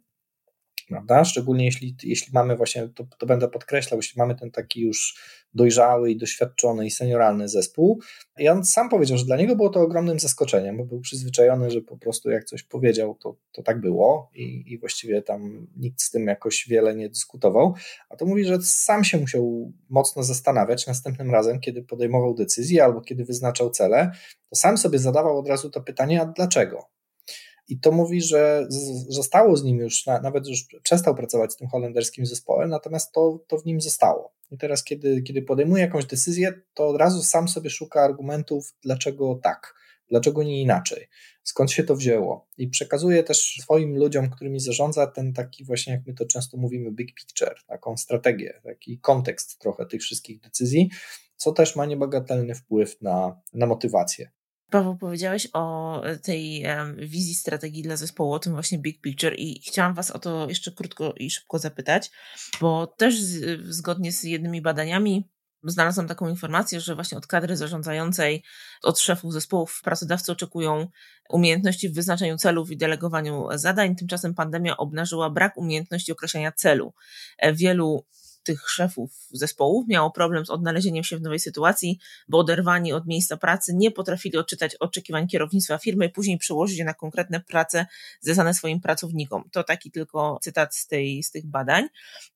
prawda? 0.87 1.25
Szczególnie 1.25 1.65
jeśli, 1.65 1.97
jeśli 2.03 2.33
mamy 2.33 2.57
właśnie, 2.57 2.89
to, 2.89 3.05
to 3.19 3.27
będę 3.27 3.49
podkreślał, 3.49 3.99
jeśli 3.99 4.19
mamy 4.19 4.35
ten 4.35 4.51
taki 4.51 4.81
już 4.81 5.21
dojrzały 5.55 6.11
i 6.11 6.17
doświadczony 6.17 6.87
i 6.87 6.91
senioralny 6.91 7.49
zespół. 7.49 8.01
I 8.39 8.49
on 8.49 8.65
sam 8.65 8.89
powiedział, 8.89 9.19
że 9.19 9.25
dla 9.25 9.37
niego 9.37 9.57
było 9.57 9.69
to 9.69 9.81
ogromnym 9.81 10.19
zaskoczeniem, 10.19 10.77
bo 10.77 10.85
był 10.85 11.01
przyzwyczajony, 11.01 11.71
że 11.71 11.81
po 11.81 11.97
prostu 11.97 12.31
jak 12.31 12.45
coś 12.45 12.63
powiedział, 12.63 13.15
to, 13.15 13.37
to 13.53 13.63
tak 13.63 13.81
było 13.81 14.31
i, 14.35 14.73
i 14.73 14.79
właściwie 14.79 15.23
tam 15.23 15.67
nikt 15.77 16.03
z 16.03 16.11
tym 16.11 16.27
jakoś 16.27 16.67
wiele 16.69 16.95
nie 16.95 17.09
dyskutował. 17.09 17.75
A 18.09 18.17
to 18.17 18.27
mówi, 18.27 18.45
że 18.45 18.63
sam 18.63 19.05
się 19.05 19.19
musiał 19.19 19.73
mocno 19.89 20.23
zastanawiać 20.23 20.87
następnym 20.87 21.31
razem, 21.31 21.61
kiedy 21.61 21.83
podejmował 21.83 22.35
decyzje 22.35 22.85
albo 22.85 23.01
kiedy 23.01 23.25
wyznaczał 23.25 23.71
cele, 23.71 24.11
to 24.51 24.57
sam 24.57 24.79
sobie 24.79 24.99
zadawał 24.99 25.39
od 25.39 25.49
razu 25.49 25.71
to 25.71 25.81
pytanie, 25.81 26.21
a 26.21 26.27
dlaczego? 26.27 26.96
I 27.69 27.81
to 27.81 27.93
mówi, 27.93 28.23
że 28.23 28.67
zostało 29.09 29.57
z 29.57 29.65
nim 29.65 29.79
już, 29.79 30.07
nawet 30.07 30.47
już 30.47 30.67
przestał 30.83 31.15
pracować 31.15 31.53
z 31.53 31.57
tym 31.57 31.69
holenderskim 31.69 32.27
zespołem, 32.27 32.71
natomiast 32.71 33.13
to, 33.13 33.45
to 33.49 33.59
w 33.59 33.67
nim 33.67 33.81
zostało. 33.81 34.35
I 34.51 34.59
teraz, 34.59 34.85
kiedy, 34.85 35.23
kiedy 35.23 35.43
podejmuje 35.43 35.83
jakąś 35.83 36.07
decyzję, 36.07 36.63
to 36.75 36.89
od 36.89 36.97
razu 36.97 37.23
sam 37.23 37.49
sobie 37.49 37.71
szuka 37.71 38.01
argumentów, 38.01 38.75
dlaczego 38.83 39.41
tak, 39.43 39.75
dlaczego 40.09 40.43
nie 40.43 40.63
inaczej, 40.63 41.07
skąd 41.43 41.71
się 41.73 41.85
to 41.85 41.97
wzięło. 41.97 42.49
I 42.59 42.69
przekazuje 42.69 43.23
też 43.23 43.59
swoim 43.63 43.97
ludziom, 43.97 44.31
którymi 44.31 44.61
zarządza, 44.61 45.07
ten 45.07 45.33
taki 45.33 45.65
właśnie, 45.65 45.93
jak 45.93 46.07
my 46.07 46.15
to 46.15 46.27
często 46.27 46.57
mówimy, 46.57 46.93
big 46.93 47.15
picture, 47.15 47.57
taką 47.67 47.97
strategię, 47.97 48.61
taki 48.65 48.99
kontekst 48.99 49.59
trochę 49.59 49.87
tych 49.87 50.03
wszystkich 50.03 50.41
decyzji, 50.41 50.91
co 51.37 51.53
też 51.53 51.77
ma 51.77 51.87
niebagatelny 51.87 52.55
wpływ 52.55 53.03
na, 53.03 53.41
na 53.55 53.67
motywację. 53.67 54.31
Paweł, 54.71 54.97
powiedziałeś 54.97 55.49
o 55.53 56.03
tej 56.23 56.65
wizji 56.97 57.35
strategii 57.35 57.83
dla 57.83 57.97
zespołu, 57.97 58.33
o 58.33 58.39
tym 58.39 58.53
właśnie 58.53 58.79
big 58.79 59.01
picture 59.01 59.35
i 59.39 59.63
chciałam 59.67 59.95
Was 59.95 60.11
o 60.11 60.19
to 60.19 60.49
jeszcze 60.49 60.73
krótko 60.73 61.15
i 61.17 61.31
szybko 61.31 61.59
zapytać, 61.59 62.11
bo 62.61 62.87
też 62.87 63.21
z, 63.21 63.61
zgodnie 63.75 64.13
z 64.13 64.25
jednymi 64.25 64.63
badaniami 64.63 65.29
znalazłam 65.63 66.09
taką 66.09 66.29
informację, 66.29 66.81
że 66.81 66.95
właśnie 66.95 67.19
od 67.19 67.27
kadry 67.27 67.57
zarządzającej, 67.57 68.45
od 68.83 68.99
szefów 68.99 69.33
zespołów 69.33 69.81
pracodawcy 69.85 70.33
oczekują 70.33 70.89
umiejętności 71.31 71.89
w 71.89 71.95
wyznaczaniu 71.95 72.37
celów 72.37 72.71
i 72.71 72.77
delegowaniu 72.77 73.47
zadań. 73.55 73.97
Tymczasem 73.97 74.35
pandemia 74.35 74.77
obnażyła 74.77 75.31
brak 75.31 75.57
umiejętności 75.57 76.13
określenia 76.13 76.53
celu. 76.53 76.95
E, 77.39 77.53
wielu 77.53 78.07
tych 78.47 78.71
szefów 78.71 79.11
zespołów 79.31 79.89
miało 79.89 80.11
problem 80.11 80.47
z 80.47 80.51
odnalezieniem 80.51 81.05
się 81.05 81.17
w 81.17 81.23
nowej 81.23 81.39
sytuacji, 81.39 81.99
bo 82.29 82.39
oderwani 82.39 82.93
od 82.93 83.07
miejsca 83.07 83.37
pracy 83.37 83.75
nie 83.75 83.91
potrafili 83.91 84.39
odczytać 84.39 84.75
oczekiwań 84.75 85.29
kierownictwa 85.29 85.79
firmy 85.79 86.07
i 86.07 86.09
później 86.09 86.39
przełożyć 86.39 86.79
je 86.79 86.85
na 86.85 86.95
konkretne 86.95 87.41
prace 87.41 87.87
zlecane 88.21 88.55
swoim 88.55 88.81
pracownikom. 88.81 89.45
To 89.53 89.65
taki 89.65 89.91
tylko 89.91 90.39
cytat 90.43 90.75
z, 90.75 90.87
tej, 90.87 91.23
z 91.23 91.31
tych 91.31 91.47
badań. 91.47 91.89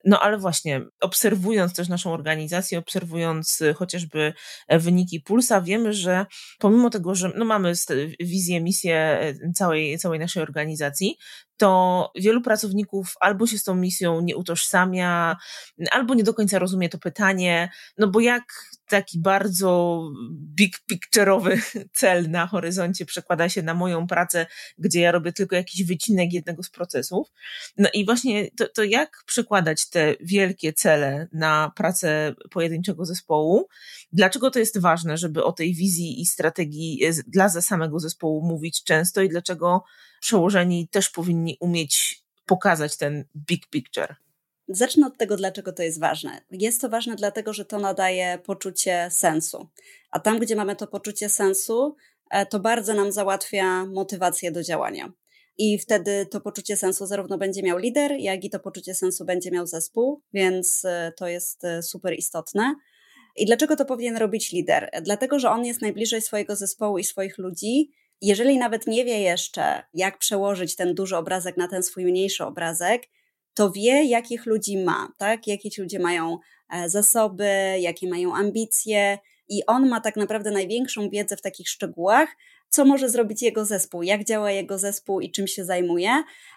No 0.04 0.20
ale 0.20 0.38
właśnie, 0.38 0.82
obserwując 1.00 1.74
też 1.74 1.88
naszą 1.88 2.12
organizację, 2.12 2.78
obserwując 2.78 3.62
chociażby 3.76 4.32
wyniki 4.68 5.20
Pulsa, 5.20 5.60
wiemy, 5.60 5.92
że 5.92 6.26
pomimo 6.58 6.90
tego, 6.90 7.14
że 7.14 7.32
no 7.36 7.44
mamy 7.44 7.72
wizję, 8.20 8.60
misję 8.60 9.20
całej, 9.54 9.98
całej 9.98 10.18
naszej 10.18 10.42
organizacji, 10.42 11.18
to 11.60 12.10
wielu 12.16 12.40
pracowników 12.42 13.14
albo 13.20 13.46
się 13.46 13.58
z 13.58 13.64
tą 13.64 13.74
misją 13.74 14.20
nie 14.20 14.36
utożsamia, 14.36 15.36
albo 15.90 16.14
nie 16.14 16.24
do 16.24 16.34
końca 16.34 16.58
rozumie 16.58 16.88
to 16.88 16.98
pytanie, 16.98 17.70
no 17.98 18.08
bo 18.08 18.20
jak 18.20 18.44
taki 18.90 19.18
bardzo 19.18 20.02
big 20.32 20.76
picture'owy 20.92 21.60
cel 21.92 22.30
na 22.30 22.46
horyzoncie 22.46 23.06
przekłada 23.06 23.48
się 23.48 23.62
na 23.62 23.74
moją 23.74 24.06
pracę, 24.06 24.46
gdzie 24.78 25.00
ja 25.00 25.12
robię 25.12 25.32
tylko 25.32 25.56
jakiś 25.56 25.84
wycinek 25.84 26.32
jednego 26.32 26.62
z 26.62 26.70
procesów. 26.70 27.28
No 27.76 27.88
i 27.94 28.04
właśnie 28.04 28.50
to, 28.50 28.68
to 28.68 28.84
jak 28.84 29.22
przekładać 29.26 29.88
te 29.88 30.14
wielkie 30.20 30.72
cele 30.72 31.28
na 31.32 31.72
pracę 31.76 32.34
pojedynczego 32.50 33.04
zespołu? 33.04 33.68
Dlaczego 34.12 34.50
to 34.50 34.58
jest 34.58 34.78
ważne, 34.78 35.16
żeby 35.16 35.44
o 35.44 35.52
tej 35.52 35.74
wizji 35.74 36.20
i 36.20 36.26
strategii 36.26 37.00
dla 37.26 37.48
samego 37.48 38.00
zespołu 38.00 38.46
mówić 38.46 38.84
często 38.84 39.22
i 39.22 39.28
dlaczego 39.28 39.84
przełożeni 40.20 40.88
też 40.88 41.10
powinni 41.10 41.56
umieć 41.60 42.22
pokazać 42.46 42.96
ten 42.96 43.24
big 43.36 43.66
picture? 43.66 44.16
Zacznę 44.72 45.06
od 45.06 45.16
tego, 45.18 45.36
dlaczego 45.36 45.72
to 45.72 45.82
jest 45.82 46.00
ważne. 46.00 46.40
Jest 46.50 46.80
to 46.80 46.88
ważne 46.88 47.16
dlatego, 47.16 47.52
że 47.52 47.64
to 47.64 47.78
nadaje 47.78 48.38
poczucie 48.44 49.08
sensu. 49.10 49.68
A 50.10 50.20
tam, 50.20 50.38
gdzie 50.38 50.56
mamy 50.56 50.76
to 50.76 50.86
poczucie 50.86 51.28
sensu, 51.28 51.96
e, 52.30 52.46
to 52.46 52.60
bardzo 52.60 52.94
nam 52.94 53.12
załatwia 53.12 53.86
motywację 53.86 54.52
do 54.52 54.62
działania. 54.62 55.12
I 55.58 55.78
wtedy 55.78 56.26
to 56.26 56.40
poczucie 56.40 56.76
sensu 56.76 57.06
zarówno 57.06 57.38
będzie 57.38 57.62
miał 57.62 57.78
lider, 57.78 58.12
jak 58.12 58.44
i 58.44 58.50
to 58.50 58.60
poczucie 58.60 58.94
sensu 58.94 59.24
będzie 59.24 59.50
miał 59.50 59.66
zespół, 59.66 60.22
więc 60.32 60.84
e, 60.84 61.12
to 61.16 61.28
jest 61.28 61.64
e, 61.64 61.82
super 61.82 62.18
istotne. 62.18 62.74
I 63.36 63.46
dlaczego 63.46 63.76
to 63.76 63.84
powinien 63.84 64.16
robić 64.16 64.52
lider? 64.52 64.90
Dlatego, 65.02 65.38
że 65.38 65.50
on 65.50 65.64
jest 65.64 65.82
najbliżej 65.82 66.22
swojego 66.22 66.56
zespołu 66.56 66.98
i 66.98 67.04
swoich 67.04 67.38
ludzi. 67.38 67.90
Jeżeli 68.20 68.58
nawet 68.58 68.86
nie 68.86 69.04
wie 69.04 69.20
jeszcze, 69.20 69.82
jak 69.94 70.18
przełożyć 70.18 70.76
ten 70.76 70.94
duży 70.94 71.16
obrazek 71.16 71.56
na 71.56 71.68
ten 71.68 71.82
swój 71.82 72.04
mniejszy 72.04 72.44
obrazek, 72.44 73.02
to 73.54 73.70
wie, 73.70 74.04
jakich 74.04 74.46
ludzi 74.46 74.76
ma, 74.76 75.08
tak? 75.18 75.46
Jakie 75.46 75.70
ci 75.70 75.80
ludzie 75.80 75.98
mają 75.98 76.38
e, 76.70 76.88
zasoby, 76.88 77.48
jakie 77.78 78.08
mają 78.08 78.34
ambicje, 78.34 79.18
i 79.50 79.66
on 79.66 79.88
ma 79.88 80.00
tak 80.00 80.16
naprawdę 80.16 80.50
największą 80.50 81.10
wiedzę 81.10 81.36
w 81.36 81.42
takich 81.42 81.68
szczegółach, 81.68 82.28
co 82.68 82.84
może 82.84 83.08
zrobić 83.08 83.42
jego 83.42 83.64
zespół, 83.64 84.02
jak 84.02 84.24
działa 84.24 84.50
jego 84.50 84.78
zespół 84.78 85.20
i 85.20 85.30
czym 85.30 85.46
się 85.46 85.64
zajmuje. 85.64 86.10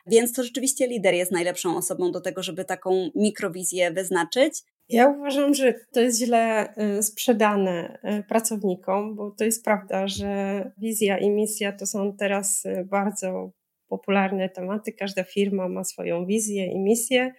Więc 0.08 0.34
to 0.34 0.44
rzeczywiście 0.44 0.88
lider 0.88 1.14
jest 1.14 1.32
najlepszą 1.32 1.78
osobą 1.78 2.12
do 2.12 2.22
tego, 2.22 2.44
żeby 2.44 2.66
taką 2.66 3.10
mikrowizję 3.16 3.92
wyznaczyć. 3.92 4.54
Ja 4.90 5.08
uważam, 5.08 5.54
że 5.54 5.74
to 5.92 6.02
jest 6.02 6.20
źle 6.20 6.76
e, 6.76 7.04
sprzedane 7.04 8.00
e, 8.04 8.24
pracownikom, 8.24 9.16
bo 9.16 9.32
to 9.32 9.44
jest 9.44 9.64
prawda, 9.64 10.08
że 10.08 10.72
wizja 10.78 11.18
i 11.18 11.30
misja 11.30 11.72
to 11.72 11.86
są 11.86 12.18
teraz 12.18 12.64
bardzo 12.86 13.52
popularne 13.88 14.50
tematy. 14.50 14.94
Każda 14.94 15.24
firma 15.24 15.70
ma 15.70 15.84
swoją 15.84 16.26
wizję 16.26 16.66
i 16.66 16.80
misję. 16.80 17.34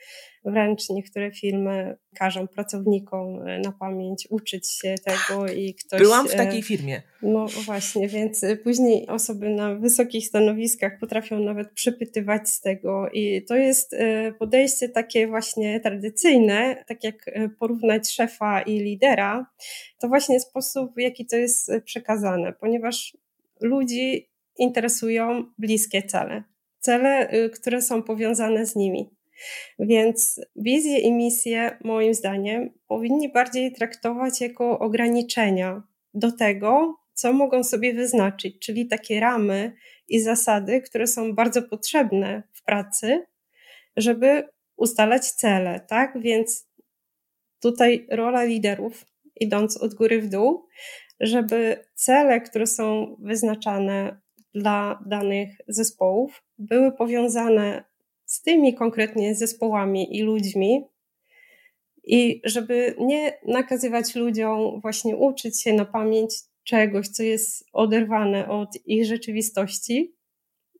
Wręcz 0.44 0.90
niektóre 0.90 1.30
firmy 1.30 1.96
każą 2.14 2.48
pracownikom 2.48 3.48
e, 3.48 3.58
na 3.58 3.72
pamięć 3.72 4.26
uczyć 4.30 4.72
się 4.72 4.94
tego 5.04 5.46
i 5.46 5.74
ktoś. 5.74 6.00
Byłam 6.00 6.28
w 6.28 6.34
takiej 6.34 6.62
firmie. 6.62 7.02
No 7.22 7.46
właśnie, 7.46 8.08
więc 8.08 8.44
później 8.64 9.06
osoby 9.06 9.50
na 9.50 9.74
wysokich 9.74 10.26
stanowiskach 10.26 10.98
potrafią 10.98 11.38
nawet 11.38 11.72
przepytywać 11.72 12.48
z 12.48 12.60
tego 12.60 13.08
i 13.12 13.44
to 13.48 13.56
jest 13.56 13.94
e, 13.94 14.32
podejście 14.32 14.88
takie 14.88 15.26
właśnie 15.26 15.80
tradycyjne, 15.80 16.84
tak 16.88 17.04
jak 17.04 17.28
e, 17.28 17.48
porównać 17.48 18.12
szefa 18.12 18.62
i 18.62 18.78
lidera, 18.78 19.46
to 20.00 20.08
właśnie 20.08 20.40
sposób, 20.40 20.94
w 20.96 21.00
jaki 21.00 21.26
to 21.26 21.36
jest 21.36 21.72
przekazane, 21.84 22.52
ponieważ 22.52 23.16
ludzi 23.60 24.33
interesują 24.58 25.44
bliskie 25.58 26.02
cele. 26.02 26.44
cele, 26.80 27.34
y, 27.34 27.50
które 27.50 27.82
są 27.82 28.02
powiązane 28.02 28.66
z 28.66 28.76
nimi. 28.76 29.10
Więc 29.78 30.40
wizje 30.56 30.98
i 30.98 31.12
misje, 31.12 31.78
moim 31.84 32.14
zdaniem, 32.14 32.70
powinni 32.86 33.32
bardziej 33.32 33.72
traktować 33.72 34.40
jako 34.40 34.78
ograniczenia 34.78 35.82
do 36.14 36.32
tego, 36.32 36.96
co 37.14 37.32
mogą 37.32 37.64
sobie 37.64 37.94
wyznaczyć, 37.94 38.58
czyli 38.58 38.86
takie 38.86 39.20
ramy 39.20 39.72
i 40.08 40.20
zasady, 40.20 40.80
które 40.80 41.06
są 41.06 41.34
bardzo 41.34 41.62
potrzebne 41.62 42.42
w 42.52 42.64
pracy, 42.64 43.26
żeby 43.96 44.48
ustalać 44.76 45.30
cele, 45.30 45.80
tak? 45.80 46.20
Więc 46.20 46.68
tutaj 47.60 48.06
rola 48.10 48.44
liderów, 48.44 49.06
idąc 49.40 49.76
od 49.76 49.94
góry 49.94 50.20
w 50.22 50.28
dół, 50.28 50.66
żeby 51.20 51.84
cele, 51.94 52.40
które 52.40 52.66
są 52.66 53.16
wyznaczane 53.20 54.20
dla 54.54 55.02
danych 55.06 55.50
zespołów, 55.68 56.42
były 56.58 56.92
powiązane 56.92 57.84
z 58.24 58.42
tymi 58.42 58.74
konkretnie 58.74 59.34
zespołami 59.34 60.16
i 60.16 60.22
ludźmi, 60.22 60.84
i 62.06 62.40
żeby 62.44 62.94
nie 63.00 63.38
nakazywać 63.46 64.14
ludziom 64.14 64.80
właśnie 64.80 65.16
uczyć 65.16 65.62
się 65.62 65.72
na 65.72 65.84
pamięć 65.84 66.34
czegoś, 66.64 67.08
co 67.08 67.22
jest 67.22 67.66
oderwane 67.72 68.48
od 68.48 68.68
ich 68.86 69.06
rzeczywistości, 69.06 70.14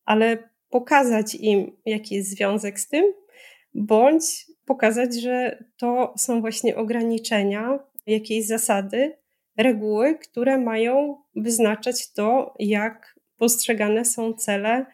ale 0.04 0.48
pokazać 0.70 1.34
im, 1.34 1.76
jaki 1.86 2.14
jest 2.14 2.30
związek 2.30 2.80
z 2.80 2.88
tym, 2.88 3.04
bądź 3.74 4.46
pokazać, 4.66 5.14
że 5.14 5.64
to 5.76 6.14
są 6.18 6.40
właśnie 6.40 6.76
ograniczenia, 6.76 7.78
jakieś 8.06 8.46
zasady, 8.46 9.16
reguły, 9.56 10.18
które 10.18 10.58
mają 10.58 11.16
wyznaczać 11.36 12.12
to, 12.12 12.54
jak 12.58 13.13
postrzegane 13.38 14.04
są 14.04 14.32
cele 14.34 14.86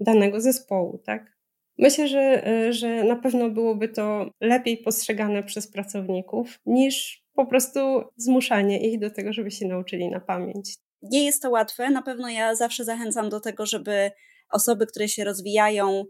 danego 0.00 0.40
zespołu, 0.40 0.98
tak? 0.98 1.36
Myślę, 1.78 2.08
że, 2.08 2.42
że 2.72 3.04
na 3.04 3.16
pewno 3.16 3.50
byłoby 3.50 3.88
to 3.88 4.30
lepiej 4.40 4.78
postrzegane 4.78 5.42
przez 5.42 5.72
pracowników 5.72 6.60
niż 6.66 7.24
po 7.34 7.46
prostu 7.46 7.80
zmuszanie 8.16 8.90
ich 8.90 8.98
do 8.98 9.10
tego, 9.10 9.32
żeby 9.32 9.50
się 9.50 9.66
nauczyli 9.66 10.08
na 10.08 10.20
pamięć. 10.20 10.74
Nie 11.02 11.24
jest 11.24 11.42
to 11.42 11.50
łatwe. 11.50 11.90
Na 11.90 12.02
pewno 12.02 12.28
ja 12.28 12.54
zawsze 12.54 12.84
zachęcam 12.84 13.28
do 13.28 13.40
tego, 13.40 13.66
żeby 13.66 14.10
osoby, 14.50 14.86
które 14.86 15.08
się 15.08 15.24
rozwijają, 15.24 16.04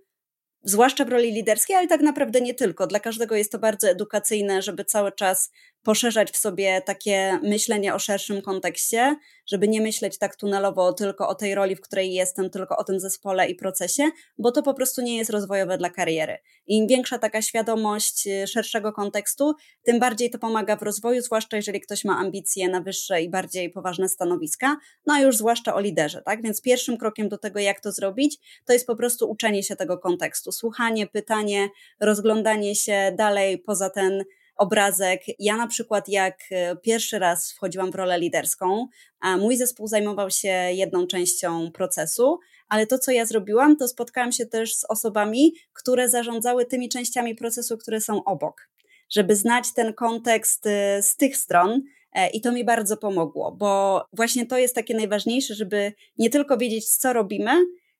zwłaszcza 0.62 1.04
w 1.04 1.08
roli 1.08 1.32
liderskiej, 1.32 1.76
ale 1.76 1.86
tak 1.86 2.00
naprawdę 2.00 2.40
nie 2.40 2.54
tylko. 2.54 2.86
Dla 2.86 3.00
każdego 3.00 3.36
jest 3.36 3.52
to 3.52 3.58
bardzo 3.58 3.88
edukacyjne, 3.88 4.62
żeby 4.62 4.84
cały 4.84 5.12
czas 5.12 5.50
poszerzać 5.86 6.30
w 6.30 6.36
sobie 6.36 6.82
takie 6.86 7.38
myślenie 7.42 7.94
o 7.94 7.98
szerszym 7.98 8.42
kontekście, 8.42 9.16
żeby 9.46 9.68
nie 9.68 9.80
myśleć 9.80 10.18
tak 10.18 10.36
tunelowo 10.36 10.92
tylko 10.92 11.28
o 11.28 11.34
tej 11.34 11.54
roli, 11.54 11.76
w 11.76 11.80
której 11.80 12.12
jestem, 12.12 12.50
tylko 12.50 12.76
o 12.76 12.84
tym 12.84 13.00
zespole 13.00 13.48
i 13.48 13.54
procesie, 13.54 14.02
bo 14.38 14.52
to 14.52 14.62
po 14.62 14.74
prostu 14.74 15.02
nie 15.02 15.16
jest 15.16 15.30
rozwojowe 15.30 15.78
dla 15.78 15.90
kariery. 15.90 16.38
Im 16.66 16.86
większa 16.86 17.18
taka 17.18 17.42
świadomość 17.42 18.26
y, 18.26 18.46
szerszego 18.46 18.92
kontekstu, 18.92 19.54
tym 19.84 20.00
bardziej 20.00 20.30
to 20.30 20.38
pomaga 20.38 20.76
w 20.76 20.82
rozwoju, 20.82 21.22
zwłaszcza 21.22 21.56
jeżeli 21.56 21.80
ktoś 21.80 22.04
ma 22.04 22.18
ambicje 22.18 22.68
na 22.68 22.80
wyższe 22.80 23.22
i 23.22 23.30
bardziej 23.30 23.70
poważne 23.70 24.08
stanowiska, 24.08 24.76
no 25.06 25.14
a 25.14 25.20
już 25.20 25.36
zwłaszcza 25.36 25.74
o 25.74 25.80
liderze, 25.80 26.22
tak? 26.22 26.42
Więc 26.42 26.62
pierwszym 26.62 26.98
krokiem 26.98 27.28
do 27.28 27.38
tego, 27.38 27.58
jak 27.60 27.80
to 27.80 27.92
zrobić, 27.92 28.38
to 28.64 28.72
jest 28.72 28.86
po 28.86 28.96
prostu 28.96 29.30
uczenie 29.30 29.62
się 29.62 29.76
tego 29.76 29.98
kontekstu, 29.98 30.52
słuchanie, 30.52 31.06
pytanie, 31.06 31.68
rozglądanie 32.00 32.74
się 32.74 33.14
dalej 33.18 33.58
poza 33.58 33.90
ten 33.90 34.24
obrazek. 34.56 35.22
Ja 35.38 35.56
na 35.56 35.66
przykład, 35.66 36.08
jak 36.08 36.38
e, 36.50 36.76
pierwszy 36.76 37.18
raz 37.18 37.52
wchodziłam 37.52 37.92
w 37.92 37.94
rolę 37.94 38.18
liderską, 38.18 38.86
a 39.20 39.36
mój 39.36 39.56
zespół 39.56 39.86
zajmował 39.86 40.30
się 40.30 40.48
jedną 40.72 41.06
częścią 41.06 41.70
procesu, 41.72 42.38
ale 42.68 42.86
to, 42.86 42.98
co 42.98 43.12
ja 43.12 43.26
zrobiłam, 43.26 43.76
to 43.76 43.88
spotkałam 43.88 44.32
się 44.32 44.46
też 44.46 44.76
z 44.76 44.84
osobami, 44.84 45.54
które 45.72 46.08
zarządzały 46.08 46.64
tymi 46.64 46.88
częściami 46.88 47.34
procesu, 47.34 47.78
które 47.78 48.00
są 48.00 48.24
obok, 48.24 48.68
żeby 49.10 49.36
znać 49.36 49.72
ten 49.74 49.94
kontekst 49.94 50.66
e, 50.66 51.02
z 51.02 51.16
tych 51.16 51.36
stron. 51.36 51.82
E, 52.12 52.28
I 52.30 52.40
to 52.40 52.52
mi 52.52 52.64
bardzo 52.64 52.96
pomogło, 52.96 53.52
bo 53.52 54.04
właśnie 54.12 54.46
to 54.46 54.58
jest 54.58 54.74
takie 54.74 54.94
najważniejsze, 54.94 55.54
żeby 55.54 55.92
nie 56.18 56.30
tylko 56.30 56.58
wiedzieć, 56.58 56.88
co 56.88 57.12
robimy, 57.12 57.52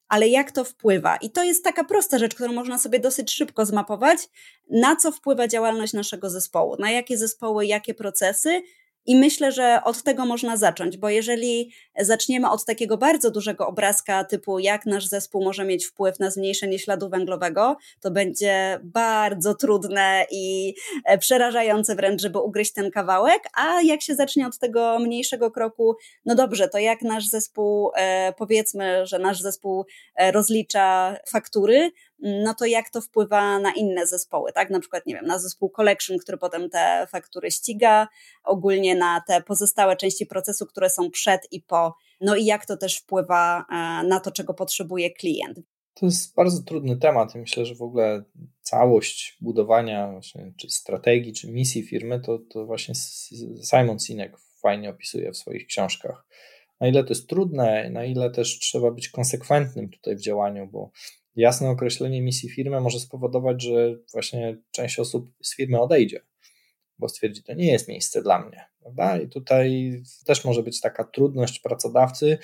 ale 0.09 0.29
jak 0.29 0.53
to 0.53 0.65
wpływa? 0.65 1.17
I 1.17 1.31
to 1.31 1.45
jest 1.45 1.65
taka 1.65 1.85
prosta 1.85 2.19
rzecz, 2.19 2.35
którą 2.35 2.53
można 2.53 2.79
sobie 2.79 2.99
dosyć 2.99 3.33
szybko 3.33 3.67
zmapować, 3.67 4.19
na 4.71 4.97
co 4.97 5.13
wpływa 5.13 5.49
działalność 5.49 5.93
naszego 5.93 6.31
zespołu, 6.31 6.77
na 6.79 6.91
jakie 6.91 7.19
zespoły, 7.19 7.67
jakie 7.67 7.95
procesy 7.95 8.63
i 9.07 9.17
myślę, 9.17 9.53
że 9.53 9.81
od 9.85 10.03
tego 10.03 10.27
można 10.27 10.57
zacząć, 10.57 10.97
bo 10.97 11.09
jeżeli 11.09 11.73
zaczniemy 11.99 12.51
od 12.51 12.65
takiego 12.65 12.99
bardzo 12.99 13.31
dużego 13.31 13.67
obrazka, 13.67 14.25
typu 14.25 14.59
jak 14.59 14.87
nasz 14.87 15.07
zespół 15.07 15.45
może 15.45 15.65
mieć 15.65 15.87
wpływ 15.87 16.19
na 16.19 16.31
zmniejszenie 16.31 16.79
śladu 16.79 17.09
węglowego, 17.09 17.77
to 18.01 18.11
będzie 18.11 18.81
bardzo 18.85 19.55
trudne 19.55 20.27
i 20.31 20.75
e, 21.05 21.19
przerażające 21.19 21.95
wręcz, 21.95 22.23
żeby 22.23 22.39
ugryźć 22.39 22.73
ten 22.73 22.91
kawałek. 22.91 23.43
A 23.55 23.83
jak 23.83 24.03
się 24.03 24.15
zacznie 24.15 24.47
od 24.47 24.59
tego 24.59 24.99
mniejszego 24.99 25.51
kroku, 25.51 25.97
no 26.25 26.35
dobrze, 26.35 26.69
to 26.69 26.79
jak 26.79 27.03
nasz 27.03 27.27
zespół, 27.27 27.91
e, 27.97 28.33
powiedzmy, 28.39 29.07
że 29.07 29.19
nasz 29.19 29.41
zespół 29.41 29.85
e, 30.17 30.33
rozlicza 30.33 31.17
faktury, 31.29 31.91
no 32.19 32.55
to 32.55 32.67
jak 32.67 32.91
to 32.91 33.01
wpływa 33.01 33.59
na 33.59 33.73
inne 33.73 34.07
zespoły, 34.07 34.53
tak? 34.53 34.71
Na 34.71 34.81
przykład, 34.81 35.07
nie 35.07 35.15
wiem, 35.15 35.27
na 35.27 35.39
zespół 35.39 35.71
collection, 35.71 36.19
który 36.19 36.39
potem 36.39 36.71
te 36.71 37.07
faktury 37.11 37.51
ściga, 37.51 38.09
ogólnie 38.45 38.95
na 38.95 39.23
te 39.27 39.43
pozostałe 39.43 39.97
części 39.97 40.27
procesu, 40.27 40.67
które 40.67 40.91
są 40.91 41.11
przed 41.11 41.41
i 41.51 41.61
po, 41.61 41.95
no 42.21 42.37
i 42.37 42.45
jak 42.45 42.67
to 42.67 42.77
też 42.77 42.99
wpływa 42.99 43.65
e, 43.71 43.75
na 44.09 44.21
to, 44.21 44.31
czego 44.31 44.55
potrzebuje 44.55 45.11
klient. 45.11 45.61
To 45.95 46.07
jest 46.07 46.35
bardzo 46.35 46.63
trudny 46.63 46.97
temat 46.97 47.35
myślę, 47.35 47.67
że 47.67 47.75
w 47.75 47.83
ogóle 47.83 48.25
całość 48.61 49.37
budowania 49.41 50.13
właśnie, 50.13 50.53
czy 50.57 50.71
strategii, 50.71 51.33
czy 51.33 51.51
misji 51.51 51.83
firmy, 51.83 52.21
to, 52.21 52.39
to 52.39 52.67
właśnie 52.67 52.95
Simon 53.65 53.99
Sinek 53.99 54.39
fajnie 54.63 54.91
opisuje 54.91 55.33
w 55.33 55.37
swoich 55.37 55.67
książkach. 55.67 56.27
Na 56.81 56.89
ile 56.89 57.05
to 57.05 57.09
jest 57.09 57.29
trudne, 57.29 57.91
na 57.91 58.05
ile 58.05 58.31
też 58.31 58.59
trzeba 58.59 58.91
być 58.91 59.09
konsekwentnym 59.09 59.91
tutaj 59.91 60.17
w 60.17 60.21
działaniu, 60.21 60.67
bo 60.67 60.91
jasne 61.37 61.71
określenie 61.71 62.23
misji 62.23 62.49
firmy 62.49 62.81
może 62.81 63.01
spowodować, 63.01 63.63
że 63.63 63.97
właśnie 64.13 64.57
część 64.71 64.99
osób 64.99 65.33
z 65.43 65.57
firmy 65.57 65.81
odejdzie, 65.81 66.21
bo 66.99 67.09
stwierdzi, 67.09 67.43
to 67.43 67.55
nie 67.55 67.73
jest 67.73 67.89
miejsce 67.89 68.23
dla 68.23 68.47
mnie. 68.47 68.65
Prawda? 68.81 69.19
I 69.19 69.29
tutaj 69.29 69.93
też 70.27 70.45
może 70.45 70.63
być 70.63 70.81
taka 70.81 71.05
trudność 71.05 71.59
pracodawcy, 71.59 72.39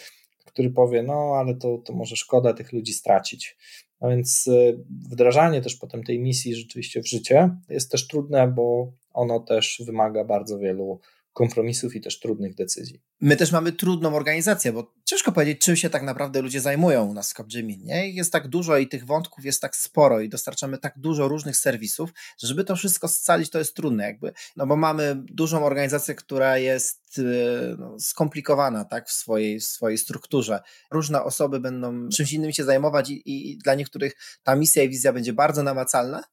który 0.44 0.70
powie, 0.70 1.02
no 1.02 1.34
ale 1.38 1.54
to, 1.54 1.78
to 1.78 1.92
może 1.92 2.16
szkoda 2.16 2.54
tych 2.54 2.72
ludzi 2.72 2.92
stracić. 2.92 3.56
No 4.00 4.08
więc 4.08 4.48
e, 4.48 4.72
wdrażanie 5.10 5.60
też 5.62 5.76
potem 5.76 6.04
tej 6.04 6.18
misji 6.18 6.54
rzeczywiście 6.54 7.02
w 7.02 7.08
życie 7.08 7.56
jest 7.68 7.90
też 7.90 8.08
trudne, 8.08 8.48
bo 8.48 8.92
ono 9.12 9.40
też 9.40 9.82
wymaga 9.86 10.24
bardzo 10.24 10.58
wielu 10.58 11.00
kompromisów 11.32 11.96
i 11.96 12.00
też 12.00 12.20
trudnych 12.20 12.54
decyzji. 12.54 13.02
My 13.20 13.36
też 13.36 13.52
mamy 13.52 13.72
trudną 13.72 14.16
organizację, 14.16 14.72
bo 14.72 14.94
ciężko 15.04 15.32
powiedzieć, 15.32 15.60
czym 15.60 15.76
się 15.76 15.90
tak 15.90 16.02
naprawdę 16.02 16.42
ludzie 16.42 16.60
zajmują 16.60 17.04
u 17.04 17.14
nas 17.14 17.28
w. 17.28 17.84
Nie? 17.84 18.10
Jest 18.10 18.32
tak 18.32 18.48
dużo 18.48 18.78
i 18.78 18.88
tych 18.88 19.06
wątków 19.06 19.44
jest 19.44 19.60
tak 19.60 19.76
sporo 19.76 20.20
i 20.20 20.28
dostarczamy 20.28 20.78
tak 20.78 20.94
dużo 20.96 21.28
różnych 21.28 21.56
serwisów, 21.56 22.10
że 22.38 22.48
żeby 22.48 22.64
to 22.64 22.76
wszystko 22.76 23.08
scalić, 23.08 23.50
to 23.50 23.58
jest 23.58 23.76
trudne 23.76 24.04
jakby. 24.04 24.32
No 24.56 24.66
bo 24.66 24.76
mamy 24.76 25.16
dużą 25.16 25.64
organizację, 25.64 26.14
która 26.14 26.58
jest 26.58 27.18
y, 27.18 27.76
no, 27.78 28.00
skomplikowana 28.00 28.84
tak, 28.84 29.08
w, 29.08 29.12
swojej, 29.12 29.60
w 29.60 29.64
swojej 29.64 29.98
strukturze. 29.98 30.60
Różne 30.90 31.22
osoby 31.22 31.60
będą 31.60 32.08
czymś 32.08 32.32
innym 32.32 32.52
się 32.52 32.64
zajmować 32.64 33.10
i, 33.10 33.52
i 33.52 33.58
dla 33.58 33.74
niektórych 33.74 34.16
ta 34.42 34.56
misja 34.56 34.82
i 34.82 34.88
wizja 34.88 35.12
będzie 35.12 35.32
bardzo 35.32 35.62
namacalna, 35.62 36.24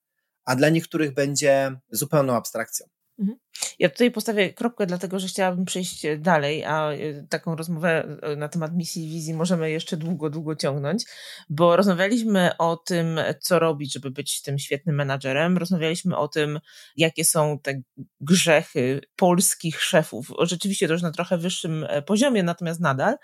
a 0.45 0.55
dla 0.55 0.69
niektórych 0.69 1.13
będzie 1.13 1.71
zupełną 1.91 2.35
abstrakcją. 2.35 2.88
Mhm. 3.19 3.38
Ja 3.79 3.89
tutaj 3.89 4.12
postawię 4.12 4.53
kropkę, 4.53 4.86
dlatego 4.86 5.19
że 5.19 5.27
chciałabym 5.27 5.65
przejść 5.65 6.05
dalej, 6.17 6.65
a 6.65 6.91
e, 6.91 7.23
taką 7.29 7.55
rozmowę 7.55 8.17
e, 8.21 8.36
na 8.36 8.49
temat 8.49 8.75
misji 8.75 9.05
i 9.05 9.10
wizji 9.10 9.34
możemy 9.34 9.71
jeszcze 9.71 9.97
długo, 9.97 10.29
długo 10.29 10.55
ciągnąć, 10.55 11.05
bo 11.49 11.75
rozmawialiśmy 11.75 12.58
o 12.58 12.77
tym, 12.77 13.19
co 13.41 13.60
robić, 13.60 13.93
żeby 13.93 14.12
być 14.12 14.41
tym 14.41 14.60
świetnym 14.60 14.95
menadżerem. 14.95 15.58
Rozmawialiśmy 15.58 16.17
o 16.17 16.27
tym, 16.27 16.60
jakie 16.97 17.25
są 17.25 17.60
te 17.60 17.82
grzechy 18.21 19.01
polskich 19.15 19.82
szefów. 19.82 20.32
Rzeczywiście 20.41 20.88
to 20.88 20.93
już 20.93 21.01
na 21.01 21.12
trochę 21.12 21.38
wyższym 21.38 21.86
e, 21.89 22.01
poziomie, 22.01 22.43
natomiast 22.43 22.79
nadal. 22.79 23.15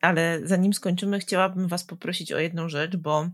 Ale 0.00 0.40
zanim 0.44 0.74
skończymy, 0.74 1.18
chciałabym 1.18 1.68
Was 1.68 1.84
poprosić 1.84 2.32
o 2.32 2.38
jedną 2.38 2.68
rzecz, 2.68 2.96
bo 2.96 3.30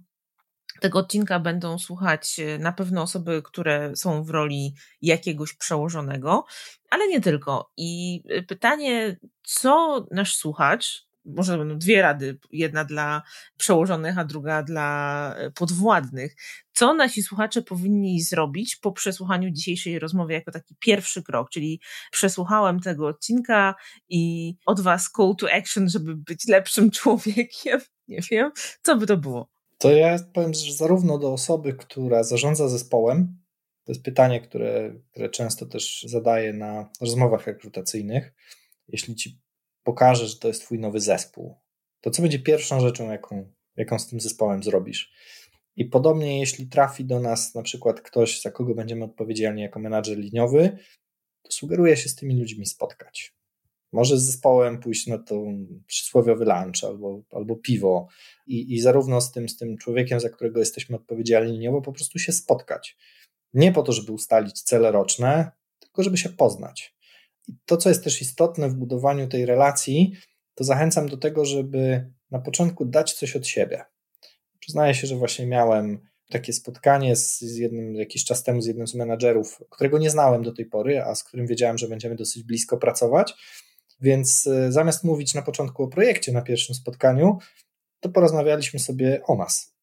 tego 0.83 0.99
odcinka 0.99 1.41
będą 1.41 1.79
słuchać 1.79 2.41
e, 2.41 2.59
na 2.59 2.73
pewno 2.73 3.03
osoby, 3.03 3.43
które 3.45 3.97
są 3.97 4.25
w 4.25 4.31
roli 4.31 4.75
jakiegoś 5.03 5.55
przełożonego, 5.55 6.45
ale 6.91 7.09
nie 7.09 7.21
tylko. 7.21 7.73
I 7.77 8.23
e, 8.29 8.43
pytanie, 8.43 9.17
co 9.43 10.05
nasz 10.11 10.37
słuchacz, 10.37 11.07
może 11.25 11.59
będą 11.59 11.79
dwie 11.79 12.03
rady, 12.03 12.39
jedna 12.53 12.85
dla 12.85 13.23
przełożonych, 13.57 14.19
a 14.19 14.25
druga 14.25 14.63
dla 14.63 15.35
e, 15.37 15.51
podwładnych. 15.51 16.37
Co 16.73 16.95
nasi 16.95 17.23
słuchacze 17.23 17.63
powinni 17.63 18.23
zrobić 18.23 18.77
po 18.77 18.93
przesłuchaniu 18.93 19.51
dzisiejszej 19.51 19.99
rozmowy 19.99 20.33
jako 20.33 20.53
taki 20.53 20.75
pierwszy 20.79 21.23
krok, 21.23 21.51
czyli 21.51 21.81
przesłuchałem 22.11 22.81
tego 22.81 23.07
odcinka 23.07 23.75
i 24.09 24.55
od 24.67 24.81
was 24.81 25.11
call 25.17 25.35
to 25.39 25.53
action, 25.53 25.89
żeby 25.89 26.17
być 26.17 26.49
lepszym 26.49 26.91
człowiekiem. 26.97 27.81
Nie 28.09 28.21
wiem, 28.31 28.53
co 28.83 28.97
by 28.97 29.07
to 29.07 29.17
było? 29.17 29.62
To 29.83 29.93
ja 29.93 30.17
powiem, 30.33 30.55
że 30.55 30.73
zarówno 30.73 31.19
do 31.19 31.33
osoby, 31.33 31.73
która 31.73 32.25
zarządza 32.25 32.69
zespołem, 32.69 33.39
to 33.85 33.93
jest 33.93 34.03
pytanie, 34.03 34.41
które, 34.41 34.95
które 35.11 35.29
często 35.29 35.67
też 35.67 36.03
zadaję 36.09 36.53
na 36.53 36.91
rozmowach 37.01 37.47
rekrutacyjnych. 37.47 38.33
Jeśli 38.89 39.15
ci 39.15 39.41
pokażę, 39.83 40.27
że 40.27 40.39
to 40.39 40.49
jest 40.49 40.63
twój 40.63 40.79
nowy 40.79 41.01
zespół, 41.01 41.57
to 42.01 42.11
co 42.11 42.23
będzie 42.23 42.39
pierwszą 42.39 42.81
rzeczą, 42.81 43.11
jaką, 43.11 43.53
jaką 43.77 43.99
z 43.99 44.09
tym 44.09 44.21
zespołem 44.21 44.63
zrobisz? 44.63 45.13
I 45.77 45.85
podobnie, 45.85 46.41
jeśli 46.41 46.67
trafi 46.67 47.05
do 47.05 47.21
nas 47.21 47.55
na 47.55 47.63
przykład 47.63 48.01
ktoś, 48.01 48.43
za 48.43 48.51
kogo 48.51 48.75
będziemy 48.75 49.05
odpowiedzialni 49.05 49.63
jako 49.63 49.81
menadżer 49.81 50.19
liniowy, 50.19 50.79
to 51.43 51.53
sugeruję 51.53 51.97
się 51.97 52.09
z 52.09 52.15
tymi 52.15 52.41
ludźmi 52.41 52.67
spotkać. 52.67 53.35
Może 53.93 54.19
z 54.19 54.23
zespołem 54.23 54.81
pójść 54.81 55.07
na 55.07 55.19
to 55.19 55.45
przysłowiowy 55.87 56.45
lunch 56.45 56.85
albo, 56.85 57.23
albo 57.31 57.57
piwo 57.57 58.09
i, 58.47 58.75
i 58.75 58.81
zarówno 58.81 59.21
z 59.21 59.33
tym, 59.33 59.49
z 59.49 59.57
tym 59.57 59.79
człowiekiem, 59.79 60.21
za 60.21 60.29
którego 60.29 60.61
jesteśmy 60.61 60.97
odpowiedzialni 60.97 61.53
liniowo, 61.53 61.83
po 61.83 61.93
prostu 61.93 62.19
się 62.19 62.33
spotkać. 62.33 62.97
Nie 63.55 63.73
po 63.73 63.83
to, 63.83 63.93
żeby 63.93 64.13
ustalić 64.13 64.63
cele 64.63 64.93
roczne, 64.93 65.51
tylko 65.79 66.03
żeby 66.03 66.17
się 66.17 66.29
poznać. 66.29 66.95
I 67.49 67.53
to, 67.67 67.77
co 67.77 67.89
jest 67.89 68.05
też 68.05 68.23
istotne 68.23 68.69
w 68.69 68.75
budowaniu 68.75 69.29
tej 69.29 69.47
relacji, 69.47 70.13
to 70.55 70.65
zachęcam 70.65 71.09
do 71.09 71.17
tego, 71.17 71.45
żeby 71.45 72.11
na 72.31 72.39
początku 72.39 72.85
dać 72.85 73.13
coś 73.13 73.37
od 73.37 73.47
siebie. 73.47 73.85
Przyznaję 74.59 74.95
się, 74.95 75.07
że 75.07 75.17
właśnie 75.17 75.47
miałem 75.47 76.01
takie 76.31 76.53
spotkanie 76.53 77.17
z, 77.17 77.41
z 77.41 77.57
jednym 77.57 77.95
jakiś 77.95 78.25
czas 78.25 78.43
temu 78.43 78.63
z 78.63 78.67
jednym 78.67 78.87
z 78.87 78.95
menadżerów, 78.95 79.61
którego 79.71 79.99
nie 79.99 80.11
znałem 80.11 80.43
do 80.43 80.53
tej 80.53 80.67
pory, 80.67 81.03
a 81.03 81.15
z 81.15 81.25
którym 81.25 81.47
wiedziałem, 81.47 81.79
że 81.79 81.89
będziemy 81.89 82.17
dosyć 82.17 82.43
blisko 82.43 82.77
pracować. 82.77 83.35
Więc 84.03 84.47
e, 84.47 84.73
zamiast 84.73 85.05
mówić 85.05 85.35
na 85.35 85.43
początku 85.43 85.83
o 85.83 85.89
projekcie 85.89 86.33
na 86.33 86.43
pierwszym 86.43 86.75
spotkaniu, 86.75 87.39
to 88.01 88.09
porozmawialiśmy 88.09 88.81
sobie 88.81 89.23
o 89.27 89.37
nas. 89.37 89.75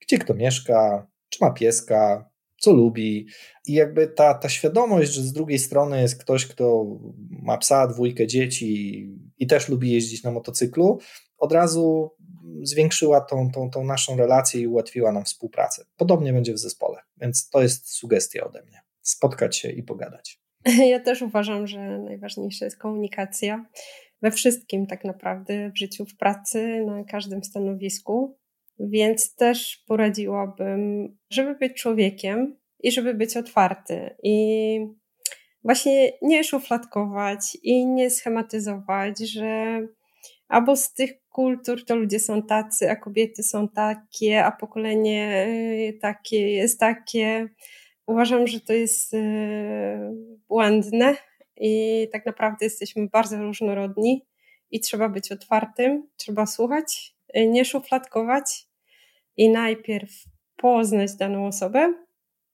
Gdzie 0.00 0.18
kto 0.18 0.34
mieszka, 0.34 1.06
czy 1.28 1.38
ma 1.44 1.50
pieska, 1.50 2.30
co 2.60 2.72
lubi. 2.72 3.26
I 3.66 3.72
jakby 3.72 4.06
ta, 4.06 4.34
ta 4.34 4.48
świadomość, 4.48 5.12
że 5.12 5.22
z 5.22 5.32
drugiej 5.32 5.58
strony 5.58 6.00
jest 6.00 6.20
ktoś, 6.20 6.46
kto 6.46 6.86
ma 7.30 7.58
psa, 7.58 7.86
dwójkę 7.86 8.26
dzieci 8.26 9.08
i 9.38 9.46
też 9.46 9.68
lubi 9.68 9.92
jeździć 9.92 10.22
na 10.22 10.30
motocyklu, 10.30 10.98
od 11.38 11.52
razu 11.52 12.10
zwiększyła 12.62 13.20
tą, 13.20 13.50
tą, 13.50 13.70
tą 13.70 13.84
naszą 13.84 14.16
relację 14.16 14.60
i 14.60 14.66
ułatwiła 14.66 15.12
nam 15.12 15.24
współpracę. 15.24 15.84
Podobnie 15.96 16.32
będzie 16.32 16.52
w 16.54 16.58
zespole, 16.58 16.98
więc 17.16 17.48
to 17.48 17.62
jest 17.62 17.90
sugestia 17.90 18.44
ode 18.44 18.62
mnie. 18.62 18.80
Spotkać 19.02 19.56
się 19.56 19.70
i 19.70 19.82
pogadać. 19.82 20.39
Ja 20.92 21.00
też 21.00 21.22
uważam, 21.22 21.66
że 21.66 21.98
najważniejsza 21.98 22.64
jest 22.64 22.78
komunikacja 22.78 23.64
we 24.22 24.30
wszystkim 24.30 24.86
tak 24.86 25.04
naprawdę 25.04 25.70
w 25.70 25.78
życiu, 25.78 26.04
w 26.06 26.16
pracy, 26.16 26.84
na 26.86 27.04
każdym 27.04 27.44
stanowisku. 27.44 28.38
Więc 28.78 29.34
też 29.34 29.84
poradziłabym, 29.86 31.08
żeby 31.30 31.54
być 31.54 31.74
człowiekiem 31.74 32.56
i 32.82 32.92
żeby 32.92 33.14
być 33.14 33.36
otwarty 33.36 34.16
i 34.22 34.78
właśnie 35.64 36.12
nie 36.22 36.44
szufladkować 36.44 37.58
i 37.62 37.86
nie 37.86 38.10
schematyzować, 38.10 39.18
że 39.18 39.80
albo 40.48 40.76
z 40.76 40.92
tych 40.92 41.10
kultur 41.28 41.84
to 41.84 41.96
ludzie 41.96 42.20
są 42.20 42.42
tacy, 42.42 42.90
a 42.90 42.96
kobiety 42.96 43.42
są 43.42 43.68
takie, 43.68 44.44
a 44.44 44.52
pokolenie 44.52 45.46
y, 45.48 45.98
takie 46.02 46.52
jest 46.52 46.80
takie. 46.80 47.48
Uważam, 48.10 48.46
że 48.46 48.60
to 48.60 48.72
jest 48.72 49.14
y, 49.14 49.18
błędne 50.48 51.16
i 51.56 52.08
tak 52.12 52.26
naprawdę 52.26 52.66
jesteśmy 52.66 53.08
bardzo 53.08 53.38
różnorodni 53.38 54.26
i 54.70 54.80
trzeba 54.80 55.08
być 55.08 55.32
otwartym, 55.32 56.08
trzeba 56.16 56.46
słuchać, 56.46 57.14
y, 57.36 57.46
nie 57.46 57.64
szufladkować 57.64 58.68
i 59.36 59.50
najpierw 59.50 60.10
poznać 60.56 61.14
daną 61.14 61.46
osobę, 61.46 61.94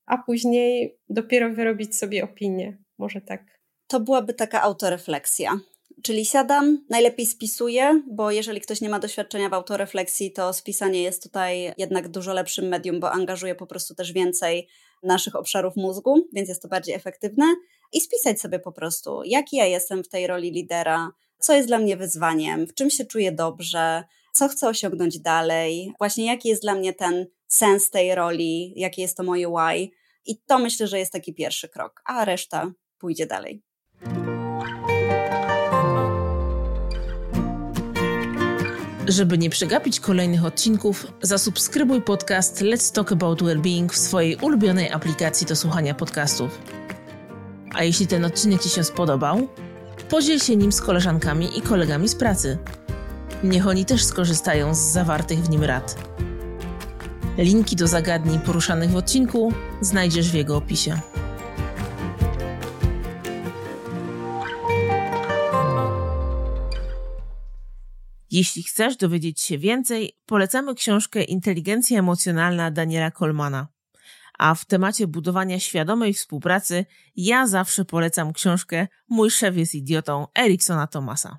a 0.07 0.19
później 0.19 0.99
dopiero 1.09 1.51
wyrobić 1.51 1.99
sobie 1.99 2.25
opinię. 2.25 2.79
Może 2.99 3.21
tak. 3.21 3.61
To 3.87 4.01
byłaby 4.01 4.35
taka 4.35 4.63
autorefleksja. 4.63 5.61
Czyli 6.03 6.25
siadam, 6.25 6.85
najlepiej 6.91 7.27
spisuję, 7.27 8.03
bo 8.11 8.31
jeżeli 8.31 8.61
ktoś 8.61 8.81
nie 8.81 8.89
ma 8.89 8.99
doświadczenia 8.99 9.49
w 9.49 9.55
autorefleksji, 9.55 10.33
to 10.33 10.53
spisanie 10.53 11.03
jest 11.03 11.23
tutaj 11.23 11.73
jednak 11.79 12.09
dużo 12.09 12.33
lepszym 12.33 12.69
medium, 12.69 13.01
bo 13.01 13.13
angażuje 13.13 13.55
po 13.55 13.67
prostu 13.67 13.95
też 13.95 14.13
więcej 14.13 14.69
naszych 15.07 15.37
obszarów 15.37 15.77
mózgu, 15.77 16.29
więc 16.33 16.49
jest 16.49 16.63
to 16.63 16.69
bardziej 16.69 16.95
efektywne. 16.95 17.45
I 17.93 18.01
spisać 18.01 18.41
sobie 18.41 18.59
po 18.59 18.73
prostu, 18.73 19.23
jaki 19.25 19.57
ja 19.57 19.67
jestem 19.67 20.05
w 20.05 20.09
tej 20.09 20.27
roli 20.27 20.51
lidera, 20.51 21.11
co 21.39 21.55
jest 21.55 21.69
dla 21.69 21.79
mnie 21.79 21.97
wyzwaniem, 21.97 22.67
w 22.67 22.75
czym 22.75 22.91
się 22.91 23.05
czuję 23.05 23.33
dobrze, 23.33 24.05
co 24.33 24.49
chcę 24.49 24.69
osiągnąć 24.69 25.19
dalej, 25.19 25.93
właśnie 25.99 26.27
jaki 26.27 26.49
jest 26.49 26.63
dla 26.63 26.75
mnie 26.75 26.93
ten 26.93 27.27
sens 27.47 27.91
tej 27.91 28.15
roli, 28.15 28.73
jakie 28.77 29.03
jest 29.03 29.17
to 29.17 29.23
moje 29.23 29.49
why. 29.49 29.91
I 30.27 30.39
to 30.47 30.59
myślę, 30.59 30.87
że 30.87 30.99
jest 30.99 31.13
taki 31.13 31.35
pierwszy 31.35 31.69
krok, 31.69 32.03
a 32.05 32.25
reszta 32.25 32.73
pójdzie 32.99 33.27
dalej. 33.27 33.63
Żeby 39.09 39.39
nie 39.39 39.51
przegapić 39.51 40.01
kolejnych 40.01 40.45
odcinków, 40.45 41.07
zasubskrybuj 41.23 42.03
podcast 42.03 42.63
Let's 42.63 42.93
Talk 42.93 43.13
About 43.13 43.43
Wellbeing 43.43 43.93
w 43.93 43.99
swojej 43.99 44.37
ulubionej 44.37 44.93
aplikacji 44.93 45.47
do 45.47 45.57
słuchania 45.57 45.95
podcastów. 45.95 46.59
A 47.75 47.85
jeśli 47.85 48.07
ten 48.07 48.25
odcinek 48.25 48.63
Ci 48.63 48.69
się 48.69 48.85
spodobał, 48.85 49.49
podziel 50.09 50.39
się 50.39 50.57
nim 50.57 50.73
z 50.73 50.81
koleżankami 50.81 51.59
i 51.59 51.63
kolegami 51.63 52.09
z 52.09 52.15
pracy. 52.15 52.59
Niech 53.45 53.67
oni 53.67 53.85
też 53.85 54.05
skorzystają 54.05 54.75
z 54.75 54.79
zawartych 54.79 55.39
w 55.39 55.51
nim 55.51 55.65
rad. 55.65 55.99
Linki 57.39 57.77
do 57.77 57.87
zagadnień 57.87 58.41
poruszanych 58.41 58.91
w 58.91 58.97
odcinku 58.97 59.53
znajdziesz 59.81 60.31
w 60.31 60.35
jego 60.35 60.57
opisie. 60.57 61.01
Jeśli 68.31 68.63
chcesz 68.63 68.97
dowiedzieć 68.97 69.41
się 69.41 69.59
więcej, 69.59 70.13
polecamy 70.27 70.75
książkę 70.75 71.25
Inteligencja 71.25 71.99
emocjonalna 71.99 72.71
Daniela 72.71 73.11
Kolmana. 73.11 73.69
A 74.39 74.55
w 74.55 74.65
temacie 74.65 75.07
budowania 75.07 75.61
świadomej 75.61 76.15
współpracy 76.15 76.87
ja 77.17 77.47
zawsze 77.47 77.85
polecam 77.85 78.33
książkę 78.33 78.89
Mój 79.09 79.31
szef 79.31 79.57
jest 79.57 79.75
idiotą 79.75 80.27
Eriksona 80.39 80.87
Thomasa. 80.87 81.39